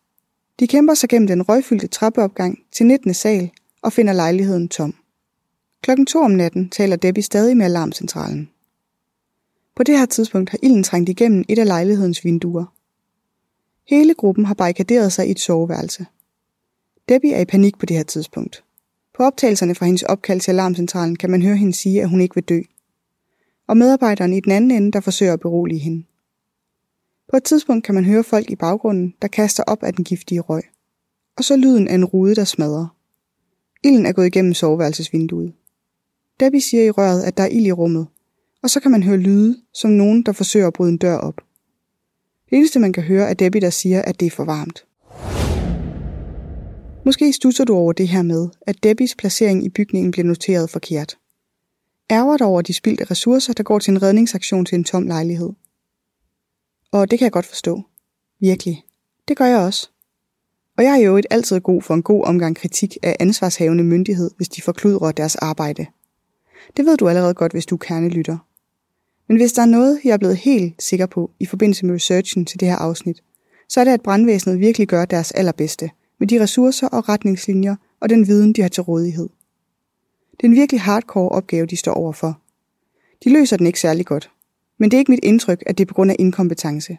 De 0.59 0.67
kæmper 0.67 0.93
sig 0.93 1.09
gennem 1.09 1.27
den 1.27 1.49
røgfyldte 1.49 1.87
trappeopgang 1.87 2.59
til 2.71 2.85
19. 2.85 3.13
sal 3.13 3.49
og 3.81 3.93
finder 3.93 4.13
lejligheden 4.13 4.69
tom. 4.69 4.95
Klokken 5.81 6.05
to 6.05 6.19
om 6.19 6.31
natten 6.31 6.69
taler 6.69 6.95
Debbie 6.95 7.23
stadig 7.23 7.57
med 7.57 7.65
alarmcentralen. 7.65 8.49
På 9.75 9.83
det 9.83 9.97
her 9.97 10.05
tidspunkt 10.05 10.49
har 10.49 10.57
ilden 10.63 10.83
trængt 10.83 11.09
igennem 11.09 11.45
et 11.49 11.59
af 11.59 11.65
lejlighedens 11.65 12.23
vinduer. 12.23 12.65
Hele 13.89 14.13
gruppen 14.13 14.45
har 14.45 14.53
barrikaderet 14.53 15.13
sig 15.13 15.27
i 15.27 15.31
et 15.31 15.39
soveværelse. 15.39 16.05
Debbie 17.09 17.33
er 17.33 17.41
i 17.41 17.45
panik 17.45 17.77
på 17.77 17.85
det 17.85 17.97
her 17.97 18.03
tidspunkt. 18.03 18.63
På 19.17 19.23
optagelserne 19.23 19.75
fra 19.75 19.85
hendes 19.85 20.03
opkald 20.03 20.41
til 20.41 20.51
alarmcentralen 20.51 21.15
kan 21.15 21.29
man 21.29 21.41
høre 21.41 21.55
hende 21.55 21.73
sige, 21.73 22.01
at 22.01 22.09
hun 22.09 22.21
ikke 22.21 22.35
vil 22.35 22.43
dø. 22.43 22.61
Og 23.67 23.77
medarbejderen 23.77 24.33
i 24.33 24.39
den 24.39 24.51
anden 24.51 24.71
ende, 24.71 24.91
der 24.91 24.99
forsøger 24.99 25.33
at 25.33 25.39
berolige 25.39 25.79
hende. 25.79 26.03
På 27.29 27.37
et 27.37 27.43
tidspunkt 27.43 27.85
kan 27.85 27.95
man 27.95 28.05
høre 28.05 28.23
folk 28.23 28.51
i 28.51 28.55
baggrunden, 28.55 29.13
der 29.21 29.27
kaster 29.27 29.63
op 29.63 29.83
af 29.83 29.93
den 29.93 30.03
giftige 30.03 30.41
røg. 30.41 30.63
Og 31.37 31.43
så 31.43 31.55
lyden 31.55 31.87
af 31.87 31.95
en 31.95 32.05
rude, 32.05 32.35
der 32.35 32.43
smadrer. 32.43 32.87
Ilden 33.83 34.05
er 34.05 34.11
gået 34.11 34.27
igennem 34.27 34.53
soveværelsesvinduet. 34.53 35.53
Debbie 36.39 36.61
siger 36.61 36.83
i 36.83 36.91
røret, 36.91 37.23
at 37.23 37.37
der 37.37 37.43
er 37.43 37.47
ild 37.47 37.65
i 37.65 37.71
rummet, 37.71 38.07
og 38.63 38.69
så 38.69 38.79
kan 38.79 38.91
man 38.91 39.03
høre 39.03 39.17
lyde, 39.17 39.57
som 39.73 39.91
nogen, 39.91 40.23
der 40.23 40.31
forsøger 40.31 40.67
at 40.67 40.73
bryde 40.73 40.91
en 40.91 40.97
dør 40.97 41.17
op. 41.17 41.35
Det 42.49 42.57
eneste, 42.57 42.79
man 42.79 42.93
kan 42.93 43.03
høre, 43.03 43.29
er 43.29 43.33
Debbie, 43.33 43.61
der 43.61 43.69
siger, 43.69 44.01
at 44.01 44.19
det 44.19 44.25
er 44.25 44.31
for 44.31 44.45
varmt. 44.45 44.86
Måske 47.07 47.33
stusser 47.33 47.63
du 47.65 47.75
over 47.75 47.93
det 47.93 48.07
her 48.07 48.21
med, 48.21 48.49
at 48.61 48.83
Debbies 48.83 49.15
placering 49.15 49.65
i 49.65 49.69
bygningen 49.69 50.11
bliver 50.11 50.25
noteret 50.25 50.69
forkert. 50.69 51.17
Ærger 52.11 52.37
dig 52.37 52.47
over 52.47 52.61
de 52.61 52.73
spildte 52.73 53.03
ressourcer, 53.03 53.53
der 53.53 53.63
går 53.63 53.79
til 53.79 53.91
en 53.91 54.01
redningsaktion 54.01 54.65
til 54.65 54.75
en 54.75 54.83
tom 54.83 55.07
lejlighed. 55.07 55.49
Og 56.91 57.11
det 57.11 57.19
kan 57.19 57.25
jeg 57.25 57.31
godt 57.31 57.45
forstå. 57.45 57.81
Virkelig. 58.39 58.83
Det 59.27 59.37
gør 59.37 59.45
jeg 59.45 59.59
også. 59.59 59.89
Og 60.77 60.83
jeg 60.83 60.93
er 60.93 61.05
jo 61.05 61.17
et 61.17 61.25
altid 61.29 61.59
god 61.59 61.81
for 61.81 61.93
en 61.93 62.03
god 62.03 62.25
omgang 62.25 62.55
kritik 62.55 62.97
af 63.03 63.15
ansvarshavende 63.19 63.83
myndighed, 63.83 64.31
hvis 64.37 64.49
de 64.49 64.61
forkludrer 64.61 65.11
deres 65.11 65.35
arbejde. 65.35 65.85
Det 66.77 66.85
ved 66.85 66.97
du 66.97 67.07
allerede 67.07 67.33
godt, 67.33 67.51
hvis 67.51 67.65
du 67.65 67.75
er 67.75 67.79
kernelytter. 67.79 68.37
Men 69.27 69.37
hvis 69.37 69.53
der 69.53 69.61
er 69.61 69.65
noget, 69.65 69.99
jeg 70.03 70.11
er 70.11 70.17
blevet 70.17 70.37
helt 70.37 70.83
sikker 70.83 71.05
på 71.05 71.31
i 71.39 71.45
forbindelse 71.45 71.85
med 71.85 71.95
researchen 71.95 72.45
til 72.45 72.59
det 72.59 72.67
her 72.67 72.75
afsnit, 72.75 73.23
så 73.69 73.79
er 73.79 73.83
det, 73.83 73.91
at 73.91 74.01
brandvæsenet 74.01 74.59
virkelig 74.59 74.87
gør 74.87 75.05
deres 75.05 75.31
allerbedste 75.31 75.89
med 76.19 76.27
de 76.27 76.41
ressourcer 76.41 76.87
og 76.87 77.09
retningslinjer 77.09 77.75
og 77.99 78.09
den 78.09 78.27
viden, 78.27 78.53
de 78.53 78.61
har 78.61 78.69
til 78.69 78.83
rådighed. 78.83 79.29
Det 80.31 80.43
er 80.43 80.47
en 80.47 80.55
virkelig 80.55 80.81
hardcore 80.81 81.29
opgave, 81.29 81.65
de 81.65 81.77
står 81.77 81.93
overfor. 81.93 82.41
De 83.23 83.33
løser 83.33 83.57
den 83.57 83.67
ikke 83.67 83.79
særlig 83.79 84.05
godt, 84.05 84.31
men 84.77 84.91
det 84.91 84.97
er 84.97 84.99
ikke 84.99 85.11
mit 85.11 85.23
indtryk, 85.23 85.63
at 85.65 85.77
det 85.77 85.83
er 85.83 85.87
på 85.87 85.93
grund 85.93 86.11
af 86.11 86.15
inkompetence. 86.19 86.97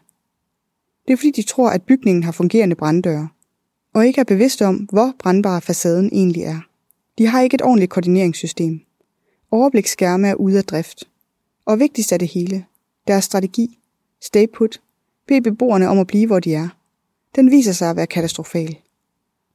Det 1.07 1.13
er 1.13 1.17
fordi, 1.17 1.31
de 1.31 1.43
tror, 1.43 1.71
at 1.71 1.83
bygningen 1.83 2.23
har 2.23 2.33
fungerende 2.33 2.77
branddøre, 2.77 3.29
og 3.93 4.07
ikke 4.07 4.21
er 4.21 4.25
bevidste 4.25 4.67
om, 4.67 4.77
hvor 4.77 5.13
brandbar 5.19 5.61
facaden 5.61 6.11
egentlig 6.13 6.43
er. 6.43 6.61
De 7.19 7.27
har 7.27 7.41
ikke 7.41 7.55
et 7.55 7.63
ordentligt 7.63 7.91
koordineringssystem. 7.91 8.81
Overbliksskærme 9.51 10.29
er 10.29 10.35
ude 10.35 10.59
af 10.59 10.65
drift. 10.65 11.05
Og 11.65 11.79
vigtigst 11.79 12.13
af 12.13 12.19
det 12.19 12.29
hele, 12.29 12.65
deres 13.07 13.25
strategi, 13.25 13.79
stay 14.23 14.47
put, 14.55 14.81
bed 15.27 15.41
beboerne 15.41 15.89
om 15.89 15.99
at 15.99 16.07
blive, 16.07 16.27
hvor 16.27 16.41
de 16.41 16.55
er. 16.55 16.69
Den 17.37 17.51
viser 17.51 17.73
sig 17.73 17.91
at 17.91 17.97
være 17.97 18.07
katastrofal. 18.07 18.79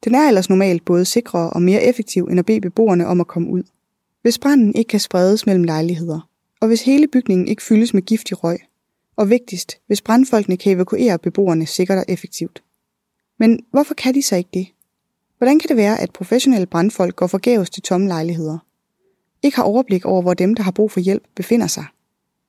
Den 0.04 0.14
er 0.14 0.28
ellers 0.28 0.48
normalt 0.48 0.84
både 0.84 1.04
sikrere 1.04 1.50
og 1.50 1.62
mere 1.62 1.82
effektiv 1.82 2.24
end 2.24 2.38
at 2.38 2.46
bede 2.46 2.60
beboerne 2.60 3.06
om 3.06 3.20
at 3.20 3.26
komme 3.26 3.50
ud. 3.50 3.62
Hvis 4.22 4.38
branden 4.38 4.74
ikke 4.74 4.88
kan 4.88 5.00
spredes 5.00 5.46
mellem 5.46 5.64
lejligheder, 5.64 6.28
og 6.60 6.68
hvis 6.68 6.82
hele 6.82 7.08
bygningen 7.08 7.48
ikke 7.48 7.62
fyldes 7.62 7.94
med 7.94 8.02
giftig 8.02 8.44
røg, 8.44 8.58
og 9.16 9.30
vigtigst, 9.30 9.78
hvis 9.86 10.02
brandfolkene 10.02 10.56
kan 10.56 10.72
evakuere 10.72 11.18
beboerne 11.18 11.66
sikkert 11.66 11.98
og 11.98 12.04
effektivt. 12.08 12.62
Men 13.38 13.60
hvorfor 13.70 13.94
kan 13.94 14.14
de 14.14 14.22
så 14.22 14.36
ikke 14.36 14.50
det? 14.54 14.66
Hvordan 15.38 15.58
kan 15.58 15.68
det 15.68 15.76
være, 15.76 16.00
at 16.00 16.12
professionelle 16.12 16.66
brandfolk 16.66 17.16
går 17.16 17.26
forgæves 17.26 17.70
til 17.70 17.82
tomme 17.82 18.06
lejligheder? 18.06 18.58
Ikke 19.42 19.56
har 19.56 19.64
overblik 19.64 20.04
over, 20.04 20.22
hvor 20.22 20.34
dem, 20.34 20.54
der 20.54 20.62
har 20.62 20.70
brug 20.70 20.90
for 20.90 21.00
hjælp, 21.00 21.24
befinder 21.36 21.66
sig? 21.66 21.84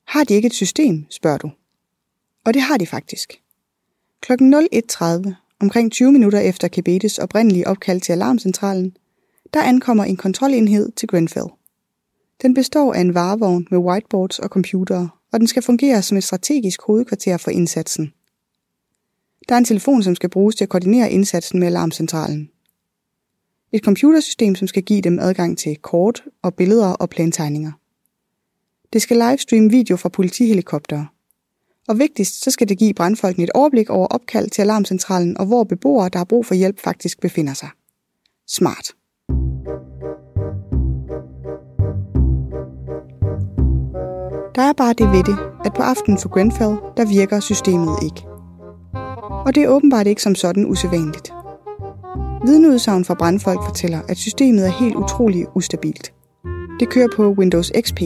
Har 0.08 0.24
de 0.24 0.34
ikke 0.34 0.46
et 0.46 0.54
system, 0.54 1.06
spørger 1.10 1.38
du? 1.38 1.52
Og 2.46 2.54
det 2.54 2.62
har 2.62 2.78
de 2.78 2.88
faktisk. 2.88 3.42
Klokken 4.22 4.54
01.30, 4.54 5.45
omkring 5.62 5.92
20 5.92 6.12
minutter 6.12 6.40
efter 6.40 6.68
Kebetes 6.68 7.20
oprindelige 7.20 7.68
opkald 7.68 8.02
til 8.02 8.12
alarmcentralen, 8.12 8.98
der 9.54 9.62
ankommer 9.62 10.04
en 10.04 10.18
kontrolenhed 10.18 10.92
til 10.92 11.08
Grenfell. 11.08 11.48
Den 12.42 12.54
består 12.54 12.94
af 12.94 13.02
en 13.02 13.14
varevogn 13.14 13.68
med 13.72 13.80
whiteboards 13.80 14.40
og 14.40 14.50
computere, 14.50 15.10
og 15.32 15.40
den 15.40 15.48
skal 15.48 15.64
fungere 15.64 16.02
som 16.02 16.18
et 16.18 16.24
strategisk 16.24 16.82
hovedkvarter 16.82 17.38
for 17.38 17.52
indsatsen. 17.52 18.14
Der 19.50 19.56
er 19.56 19.60
en 19.60 19.66
telefon, 19.66 20.04
som 20.04 20.16
skal 20.16 20.30
bruges 20.30 20.56
til 20.56 20.66
at 20.66 20.70
koordinere 20.70 21.12
indsatsen 21.12 21.60
med 21.60 21.68
alarmcentralen. 21.68 22.50
Et 23.72 23.84
computersystem, 23.84 24.56
som 24.56 24.68
skal 24.68 24.84
give 24.84 25.02
dem 25.02 25.20
adgang 25.20 25.58
til 25.58 25.76
kort 25.76 26.24
og 26.42 26.54
billeder 26.54 26.88
og 26.88 27.10
plantegninger. 27.10 27.72
Det 28.94 29.02
skal 29.02 29.18
livestreame 29.18 29.70
video 29.70 29.96
fra 29.98 30.10
politihelikoptere. 30.10 31.08
Og 31.88 32.00
vigtigst, 32.00 32.44
så 32.44 32.52
skal 32.52 32.70
det 32.70 32.78
give 32.78 32.94
brandfolkene 32.94 33.44
et 33.44 33.50
overblik 33.54 33.90
over 33.90 34.08
opkald 34.08 34.50
til 34.50 34.62
alarmcentralen 34.62 35.38
og 35.38 35.46
hvor 35.46 35.64
beboere, 35.64 36.10
der 36.10 36.18
har 36.18 36.26
brug 36.26 36.46
for 36.46 36.56
hjælp, 36.56 36.80
faktisk 36.80 37.20
befinder 37.22 37.54
sig. 37.54 37.70
Smart. 38.48 38.92
Der 44.56 44.62
er 44.62 44.74
bare 44.74 44.94
det 44.94 45.12
ved 45.12 45.24
det, 45.24 45.38
at 45.66 45.74
på 45.74 45.82
aftenen 45.82 46.20
for 46.20 46.30
Grenfell, 46.30 46.76
der 46.98 47.06
virker 47.10 47.40
systemet 47.40 48.04
ikke. 48.04 48.22
Og 49.46 49.56
det 49.56 49.64
er 49.64 49.70
åbenbart 49.70 50.08
ikke 50.08 50.22
som 50.22 50.36
sådan 50.36 50.66
usædvanligt. 50.66 51.34
Vidneudsagn 52.46 53.06
fra 53.06 53.14
brandfolk 53.14 53.60
fortæller, 53.66 54.02
at 54.10 54.18
systemet 54.18 54.66
er 54.66 54.72
helt 54.72 54.96
utroligt 54.96 55.48
ustabilt. 55.56 56.14
Det 56.80 56.90
kører 56.90 57.08
på 57.16 57.32
Windows 57.32 57.72
XP, 57.82 58.02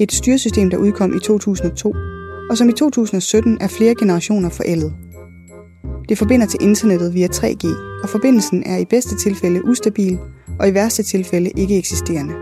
et 0.00 0.12
styresystem, 0.12 0.70
der 0.70 0.76
udkom 0.76 1.16
i 1.16 1.20
2002, 1.20 1.94
og 2.50 2.58
som 2.58 2.68
i 2.68 2.72
2017 2.72 3.58
er 3.60 3.68
flere 3.68 3.94
generationer 3.94 4.48
forældet. 4.48 4.94
Det 6.08 6.18
forbinder 6.18 6.46
til 6.46 6.62
internettet 6.62 7.14
via 7.14 7.26
3G, 7.26 7.66
og 8.02 8.08
forbindelsen 8.08 8.62
er 8.66 8.76
i 8.76 8.84
bedste 8.84 9.16
tilfælde 9.16 9.64
ustabil 9.64 10.18
og 10.60 10.68
i 10.68 10.74
værste 10.74 11.02
tilfælde 11.02 11.50
ikke 11.50 11.78
eksisterende. 11.78 12.34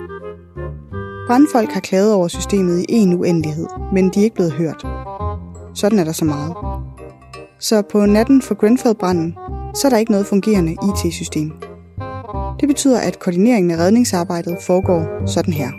Brandfolk 1.27 1.71
har 1.73 1.81
klaget 1.81 2.15
over 2.15 2.29
systemet 2.29 2.79
i 2.81 2.85
en 2.89 3.15
uendelighed, 3.15 3.67
men 3.93 4.11
de 4.11 4.21
er 4.21 4.25
ikke 4.25 4.35
blevet 4.35 4.53
hørt. 4.53 4.87
Sådan 5.75 5.99
er 5.99 6.05
der 6.05 6.13
så 6.13 6.25
meget. 6.25 6.55
Så 7.61 7.83
på 7.83 8.07
natten 8.07 8.43
for 8.43 8.55
Grenfell-branden, 8.55 9.35
så 9.75 9.87
er 9.87 9.91
der 9.91 9.99
ikke 9.99 10.13
noget 10.13 10.27
fungerende 10.27 10.73
IT-system. 10.73 11.53
Det 12.61 12.69
betyder, 12.69 13.01
at 13.01 13.19
koordineringen 13.19 13.71
af 13.71 13.77
redningsarbejdet 13.77 14.57
foregår 14.61 15.27
sådan 15.27 15.53
her. 15.53 15.71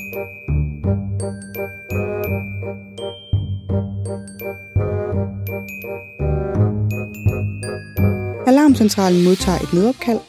Alarmcentralen 8.73 9.23
modtager 9.23 9.59
et 9.59 9.73
nødopkald. 9.73 10.19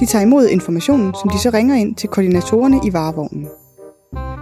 De 0.00 0.06
tager 0.06 0.22
imod 0.22 0.48
informationen, 0.48 1.14
som 1.14 1.30
de 1.30 1.38
så 1.38 1.50
ringer 1.50 1.74
ind 1.74 1.94
til 1.94 2.08
koordinatorerne 2.08 2.80
i 2.84 2.92
varevognen. 2.92 3.48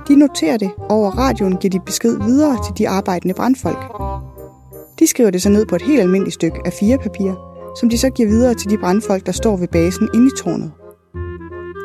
De 0.09 0.17
noterer 0.17 0.57
det, 0.57 0.71
og 0.79 0.97
over 0.97 1.11
radioen 1.11 1.57
giver 1.57 1.71
de 1.71 1.81
besked 1.81 2.19
videre 2.25 2.57
til 2.67 2.79
de 2.79 2.89
arbejdende 2.89 3.35
brandfolk. 3.35 3.85
De 4.99 5.07
skriver 5.07 5.31
det 5.31 5.43
så 5.43 5.49
ned 5.49 5.67
på 5.67 5.77
et 5.77 5.83
helt 5.83 6.01
almindeligt 6.01 6.35
stykke 6.35 6.61
af 6.65 6.73
fire 6.73 6.99
papir, 6.99 7.33
som 7.81 7.89
de 7.89 7.99
så 7.99 8.11
giver 8.11 8.29
videre 8.29 8.55
til 8.55 8.71
de 8.71 8.79
brandfolk, 8.79 9.27
der 9.27 9.33
står 9.33 9.57
ved 9.57 9.69
basen 9.69 10.09
inde 10.15 10.27
i 10.27 10.37
tårnet. 10.43 10.73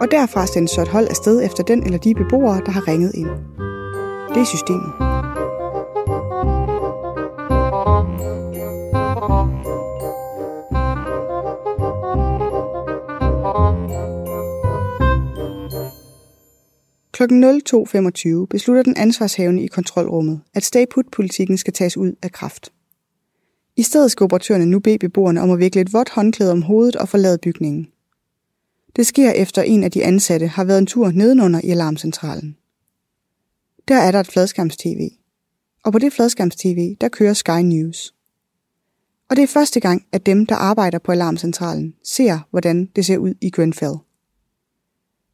Og 0.01 0.11
derfra 0.11 0.45
sendes 0.45 0.71
så 0.71 0.81
et 0.81 0.87
hold 0.87 1.07
afsted 1.09 1.45
efter 1.45 1.63
den 1.63 1.83
eller 1.83 1.97
de 1.97 2.13
beboere, 2.13 2.61
der 2.65 2.71
har 2.71 2.87
ringet 2.87 3.11
ind. 3.15 3.29
Det 4.33 4.41
er 4.41 4.45
systemet. 4.45 5.06
Kl. 17.17 17.23
02.25 17.23 18.45
beslutter 18.45 18.83
den 18.83 18.97
ansvarshavende 18.97 19.63
i 19.63 19.67
kontrolrummet, 19.67 20.41
at 20.53 20.63
stay 20.63 20.85
put-politikken 20.91 21.57
skal 21.57 21.73
tages 21.73 21.97
ud 21.97 22.13
af 22.21 22.31
kraft. 22.31 22.71
I 23.75 23.83
stedet 23.83 24.11
skal 24.11 24.23
operatørerne 24.23 24.65
nu 24.65 24.79
bede 24.79 24.97
beboerne 24.97 25.41
om 25.41 25.51
at 25.51 25.59
vikle 25.59 25.81
et 25.81 25.93
vådt 25.93 26.09
håndklæde 26.09 26.51
om 26.51 26.61
hovedet 26.61 26.95
og 26.95 27.09
forlade 27.09 27.37
bygningen. 27.37 27.87
Det 28.95 29.07
sker 29.07 29.31
efter 29.31 29.61
en 29.61 29.83
af 29.83 29.91
de 29.91 30.03
ansatte 30.03 30.47
har 30.47 30.63
været 30.63 30.79
en 30.79 30.85
tur 30.85 31.11
nedenunder 31.11 31.61
i 31.63 31.69
alarmcentralen. 31.69 32.57
Der 33.87 33.95
er 33.95 34.11
der 34.11 34.19
et 34.19 34.27
fladskærms-tv. 34.27 35.09
Og 35.83 35.91
på 35.91 35.99
det 35.99 36.13
fladskærms-tv, 36.13 36.95
der 37.01 37.09
kører 37.09 37.33
Sky 37.33 37.61
News. 37.61 38.13
Og 39.29 39.35
det 39.35 39.43
er 39.43 39.47
første 39.47 39.79
gang, 39.79 40.05
at 40.11 40.25
dem, 40.25 40.45
der 40.45 40.55
arbejder 40.55 40.99
på 40.99 41.11
alarmcentralen, 41.11 41.93
ser, 42.03 42.39
hvordan 42.49 42.85
det 42.95 43.05
ser 43.05 43.17
ud 43.17 43.33
i 43.41 43.49
Grenfell. 43.49 43.95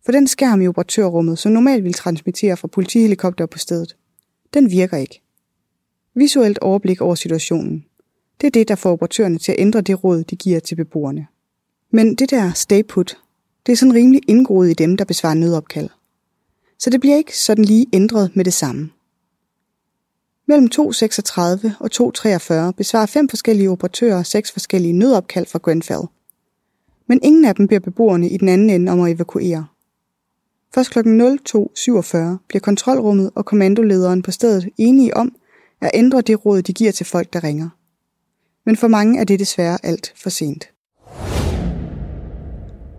For 0.05 0.11
den 0.11 0.27
skærm 0.27 0.61
i 0.61 0.67
operatørrummet, 0.67 1.39
som 1.39 1.51
normalt 1.51 1.83
vil 1.83 1.93
transmittere 1.93 2.57
fra 2.57 2.67
politihelikopter 2.67 3.45
på 3.45 3.57
stedet, 3.57 3.95
den 4.53 4.71
virker 4.71 4.97
ikke. 4.97 5.21
Visuelt 6.15 6.59
overblik 6.59 7.01
over 7.01 7.15
situationen. 7.15 7.85
Det 8.41 8.47
er 8.47 8.51
det, 8.51 8.67
der 8.67 8.75
får 8.75 8.91
operatørerne 8.91 9.37
til 9.37 9.51
at 9.51 9.59
ændre 9.59 9.81
det 9.81 10.03
råd, 10.03 10.23
de 10.23 10.35
giver 10.35 10.59
til 10.59 10.75
beboerne. 10.75 11.27
Men 11.91 12.15
det 12.15 12.31
der 12.31 12.53
stay 12.53 12.83
put, 12.89 13.17
det 13.65 13.71
er 13.71 13.75
sådan 13.75 13.93
rimelig 13.93 14.21
indgroet 14.27 14.69
i 14.69 14.73
dem, 14.73 14.97
der 14.97 15.05
besvarer 15.05 15.33
nødopkald. 15.33 15.89
Så 16.79 16.89
det 16.89 16.99
bliver 16.99 17.17
ikke 17.17 17.37
sådan 17.37 17.65
lige 17.65 17.85
ændret 17.93 18.35
med 18.35 18.45
det 18.45 18.53
samme. 18.53 18.89
Mellem 20.47 20.69
2.36 20.75 20.81
og 21.79 21.89
2.43 21.93 22.71
besvarer 22.71 23.05
fem 23.05 23.29
forskellige 23.29 23.69
operatører 23.69 24.23
seks 24.23 24.51
forskellige 24.51 24.93
nødopkald 24.93 25.45
fra 25.45 25.59
Grenfell. 25.59 26.01
Men 27.07 27.19
ingen 27.23 27.45
af 27.45 27.55
dem 27.55 27.67
beder 27.67 27.79
beboerne 27.79 28.29
i 28.29 28.37
den 28.37 28.49
anden 28.49 28.69
ende 28.69 28.91
om 28.91 29.01
at 29.01 29.11
evakuere. 29.11 29.67
Først 30.73 30.91
kl. 30.91 30.99
02.47 30.99 32.17
bliver 32.47 32.59
kontrolrummet 32.61 33.31
og 33.35 33.45
kommandolederen 33.45 34.21
på 34.21 34.31
stedet 34.31 34.69
enige 34.77 35.17
om 35.17 35.35
at 35.81 35.91
ændre 35.93 36.21
det 36.21 36.45
råd, 36.45 36.61
de 36.61 36.73
giver 36.73 36.91
til 36.91 37.05
folk, 37.05 37.33
der 37.33 37.43
ringer. 37.43 37.69
Men 38.65 38.77
for 38.77 38.87
mange 38.87 39.19
er 39.19 39.23
det 39.23 39.39
desværre 39.39 39.77
alt 39.83 40.13
for 40.15 40.29
sent. 40.29 40.69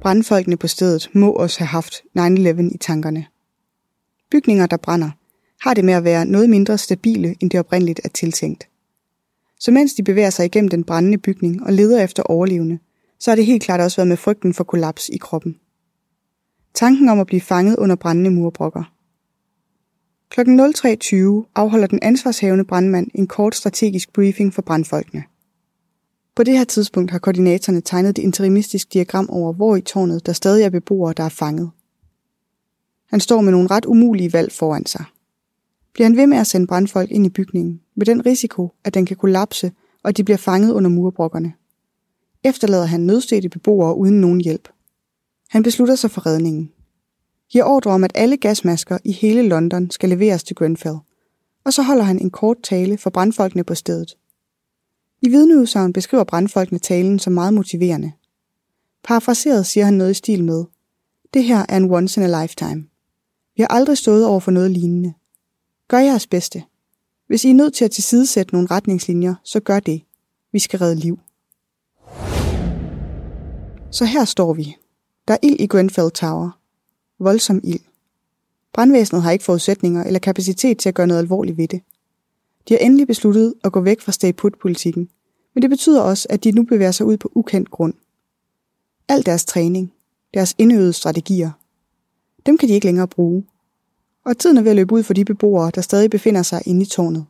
Brandfolkene 0.01 0.57
på 0.57 0.67
stedet 0.67 1.11
må 1.13 1.31
også 1.31 1.59
have 1.59 1.67
haft 1.67 1.95
9-11 2.19 2.75
i 2.75 2.79
tankerne. 2.79 3.27
Bygninger, 4.31 4.67
der 4.67 4.77
brænder, 4.77 5.11
har 5.61 5.75
det 5.75 5.85
med 5.85 5.95
at 5.95 6.05
være 6.05 6.27
noget 6.27 6.51
mindre 6.51 6.79
stabile, 6.79 7.37
end 7.41 7.51
det 7.51 7.61
oprindeligt 7.61 8.01
er 8.05 8.09
tiltænkt. 8.09 8.69
Så 9.61 9.71
mens 9.71 9.95
de 9.95 10.03
bevæger 10.03 10.31
sig 10.31 10.47
igennem 10.47 10.69
den 10.69 10.85
brændende 10.85 11.19
bygning 11.19 11.63
og 11.63 11.73
leder 11.73 12.05
efter 12.05 12.23
overlevende, 12.23 12.79
så 13.19 13.31
har 13.31 13.37
det 13.37 13.47
helt 13.47 13.63
klart 13.63 13.81
også 13.81 13.97
været 13.97 14.09
med 14.09 14.17
frygten 14.17 14.55
for 14.55 14.65
kollaps 14.65 15.09
i 15.09 15.17
kroppen. 15.17 15.57
Tanken 16.75 17.09
om 17.09 17.21
at 17.21 17.27
blive 17.27 17.41
fanget 17.41 17.77
under 17.77 17.97
brændende 17.97 18.31
murbrokker. 18.31 18.93
Kl. 20.31 20.41
03.20 20.41 21.51
afholder 21.55 21.87
den 21.87 21.99
ansvarshavende 22.03 22.65
brandmand 22.65 23.11
en 23.15 23.27
kort 23.27 23.55
strategisk 23.55 24.13
briefing 24.13 24.55
for 24.55 24.63
brandfolkene. 24.63 25.25
På 26.35 26.43
det 26.43 26.59
her 26.59 26.65
tidspunkt 26.65 27.11
har 27.11 27.19
koordinatorerne 27.19 27.81
tegnet 27.81 28.11
et 28.11 28.19
interimistisk 28.19 28.93
diagram 28.93 29.29
over, 29.31 29.53
hvor 29.53 29.77
i 29.77 29.81
tårnet 29.81 30.27
der 30.27 30.33
stadig 30.33 30.65
er 30.65 30.71
beboere, 30.71 31.13
der 31.17 31.23
er 31.23 31.29
fanget. 31.29 31.71
Han 33.11 33.21
står 33.21 33.41
med 33.41 33.53
nogle 33.53 33.71
ret 33.71 33.85
umulige 33.85 34.33
valg 34.33 34.53
foran 34.53 34.87
sig. 34.87 35.05
Bliver 35.93 36.09
han 36.09 36.17
ved 36.17 36.27
med 36.27 36.39
at 36.39 36.47
sende 36.47 36.67
brandfolk 36.67 37.11
ind 37.11 37.27
i 37.27 37.29
bygningen, 37.29 37.81
med 37.95 38.07
den 38.07 38.27
risiko, 38.27 38.73
at 38.85 38.95
den 38.95 39.07
kan 39.07 39.17
kollapse, 39.17 39.73
og 40.03 40.17
de 40.17 40.25
bliver 40.25 40.39
fanget 40.39 40.73
under 40.73 40.91
murbrokkerne? 40.91 41.53
Efterlader 42.45 42.87
han 42.87 43.01
nødstede 43.01 43.49
beboere 43.49 43.97
uden 43.97 44.21
nogen 44.21 44.41
hjælp. 44.41 44.69
Han 45.55 45.62
beslutter 45.62 45.95
sig 45.95 46.11
for 46.11 46.27
redningen. 46.27 46.73
Giver 47.49 47.64
ordre 47.64 47.90
om, 47.90 48.05
at 48.05 48.12
alle 48.14 48.37
gasmasker 48.37 48.99
i 49.05 49.12
hele 49.12 49.43
London 49.43 49.90
skal 49.90 50.09
leveres 50.09 50.45
til 50.45 50.57
Grenfell, 50.57 50.97
og 51.64 51.73
så 51.73 51.83
holder 51.83 52.03
han 52.03 52.19
en 52.19 52.31
kort 52.31 52.57
tale 52.62 52.99
for 52.99 53.11
brandfolkene 53.11 53.64
på 53.64 53.75
stedet. 53.75 54.17
I 55.23 55.29
vidneudsagn 55.29 55.93
beskriver 55.93 56.25
brandfolkene 56.25 56.79
talen 56.79 57.19
som 57.19 57.33
meget 57.33 57.55
motiverende. 57.55 58.12
Parafraseret 59.05 59.67
siger 59.67 59.85
han 59.85 59.95
noget 59.95 60.11
i 60.11 60.14
stil 60.14 60.45
med, 60.45 60.64
det 61.35 61.45
her 61.45 61.67
er 61.69 61.77
en 61.77 61.90
once 61.90 62.21
in 62.21 62.35
a 62.35 62.43
lifetime. 62.43 62.85
Vi 63.57 63.62
har 63.62 63.69
aldrig 63.69 63.99
stået 63.99 64.27
over 64.27 64.40
for 64.40 64.51
noget 64.51 64.71
lignende. 64.71 65.14
Gør 65.88 65.99
jeres 65.99 66.27
bedste. 66.27 66.62
Hvis 67.27 67.45
I 67.45 67.51
er 67.51 67.55
nødt 67.55 67.75
til 67.75 67.85
at 67.85 67.90
tilsidesætte 67.90 68.55
nogle 68.55 68.69
retningslinjer, 68.71 69.35
så 69.45 69.61
gør 69.61 69.81
det. 69.81 70.03
Vi 70.53 70.59
skal 70.59 70.79
redde 70.79 70.97
liv. 70.97 71.19
Så 73.90 74.05
her 74.05 74.25
står 74.25 74.53
vi. 74.53 74.77
Der 75.29 75.35
er 75.35 75.39
ild 75.43 75.61
i 75.61 75.67
Grenfell 75.67 76.11
Tower. 76.11 76.51
Voldsom 77.19 77.61
ild. 77.65 77.81
Brandvæsenet 78.73 79.23
har 79.23 79.31
ikke 79.31 79.45
forudsætninger 79.45 80.05
eller 80.05 80.19
kapacitet 80.19 80.79
til 80.79 80.89
at 80.89 80.95
gøre 80.95 81.07
noget 81.07 81.21
alvorligt 81.21 81.57
ved 81.57 81.69
det. 81.69 81.81
De 82.69 82.75
har 82.75 82.79
endelig 82.79 83.07
besluttet 83.07 83.55
at 83.65 83.73
gå 83.73 83.81
væk 83.81 84.01
fra 84.01 84.13
stay 84.13 84.33
put-politikken, 84.33 85.09
men 85.55 85.63
det 85.63 85.71
betyder 85.71 86.03
også, 86.03 86.27
at 86.31 86.45
de 86.45 86.53
nu 86.53 86.63
bevæger 86.63 86.91
sig 86.91 87.07
ud 87.07 87.17
på 87.17 87.33
ukendt 87.35 87.71
grund. 87.71 87.95
Al 89.09 89.27
deres 89.27 89.45
træning, 89.45 89.93
deres 90.35 90.55
indøvede 90.59 90.93
strategier, 90.93 91.51
dem 92.47 92.59
kan 92.59 92.69
de 92.69 92.75
ikke 92.75 92.87
længere 92.87 93.09
bruge. 93.09 93.45
Og 94.25 94.39
tiden 94.39 94.57
er 94.57 94.63
ved 94.63 94.71
at 94.71 94.77
løbe 94.77 94.95
ud 94.95 95.03
for 95.03 95.15
de 95.15 95.25
beboere, 95.25 95.71
der 95.75 95.81
stadig 95.81 96.11
befinder 96.11 96.43
sig 96.43 96.63
inde 96.67 96.83
i 96.83 96.87
tårnet. 96.87 97.27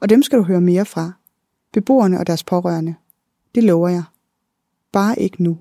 Og 0.00 0.08
dem 0.08 0.22
skal 0.22 0.38
du 0.38 0.44
høre 0.44 0.60
mere 0.60 0.86
fra. 0.86 1.12
Beboerne 1.72 2.18
og 2.18 2.26
deres 2.26 2.44
pårørende. 2.44 2.94
Det 3.54 3.64
lover 3.64 3.88
jeg. 3.88 4.02
Bare 4.92 5.18
ikke 5.18 5.42
nu. 5.42 5.58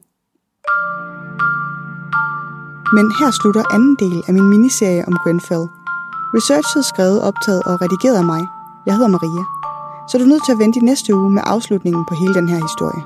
Men 2.94 3.12
her 3.20 3.32
slutter 3.32 3.64
anden 3.76 3.96
del 3.96 4.24
af 4.28 4.34
min 4.34 4.50
miniserie 4.50 5.08
om 5.08 5.14
Grenfell. 5.24 5.66
Researchet 6.36 6.86
skrevet, 6.86 7.22
optaget 7.22 7.64
og 7.64 7.82
redigeret 7.82 8.18
af 8.18 8.24
mig. 8.24 8.42
Jeg 8.86 8.94
hedder 8.96 9.08
Maria. 9.08 9.44
Så 10.08 10.18
er 10.18 10.22
du 10.22 10.28
nødt 10.28 10.46
til 10.46 10.52
at 10.52 10.60
vente 10.60 10.80
i 10.80 10.84
næste 10.84 11.16
uge 11.16 11.32
med 11.32 11.42
afslutningen 11.46 12.06
på 12.10 12.14
hele 12.22 12.34
den 12.34 12.50
her 12.50 12.60
historie. 12.68 13.04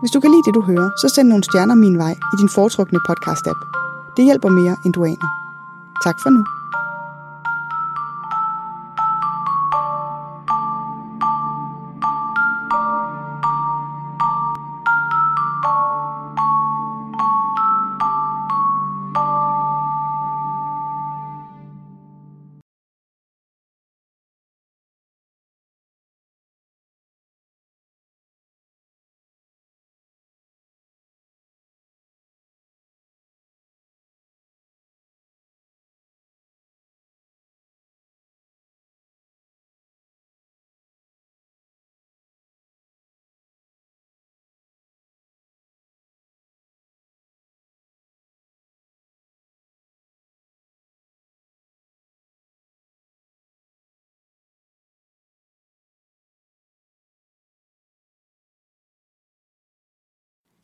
Hvis 0.00 0.10
du 0.10 0.20
kan 0.20 0.30
lide 0.30 0.42
det, 0.46 0.54
du 0.54 0.62
hører, 0.62 0.90
så 1.00 1.08
send 1.08 1.28
nogle 1.28 1.44
stjerner 1.44 1.74
min 1.74 1.98
vej 1.98 2.14
i 2.32 2.36
din 2.40 2.48
foretrukne 2.48 2.98
podcast-app. 3.08 3.60
Det 4.16 4.24
hjælper 4.24 4.48
mere, 4.48 4.76
end 4.84 4.92
du 4.92 5.04
aner. 5.04 5.28
Tak 6.04 6.16
for 6.22 6.30
nu. 6.30 6.61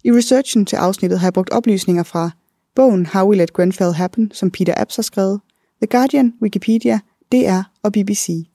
I 0.05 0.13
researchen 0.13 0.67
til 0.67 0.77
afsnittet 0.77 1.19
har 1.19 1.27
jeg 1.27 1.33
brugt 1.33 1.51
oplysninger 1.51 2.03
fra 2.03 2.31
Bogen 2.75 3.07
How 3.07 3.31
We 3.31 3.37
Let 3.37 3.53
Grenfell 3.53 3.93
Happen, 3.93 4.31
som 4.35 4.51
Peter 4.51 4.75
Apps 4.77 4.97
har 4.97 5.03
skrevet, 5.03 5.41
The 5.83 5.87
Guardian, 5.87 6.35
Wikipedia, 6.43 7.01
DR 7.33 7.63
og 7.83 7.93
BBC. 7.93 8.49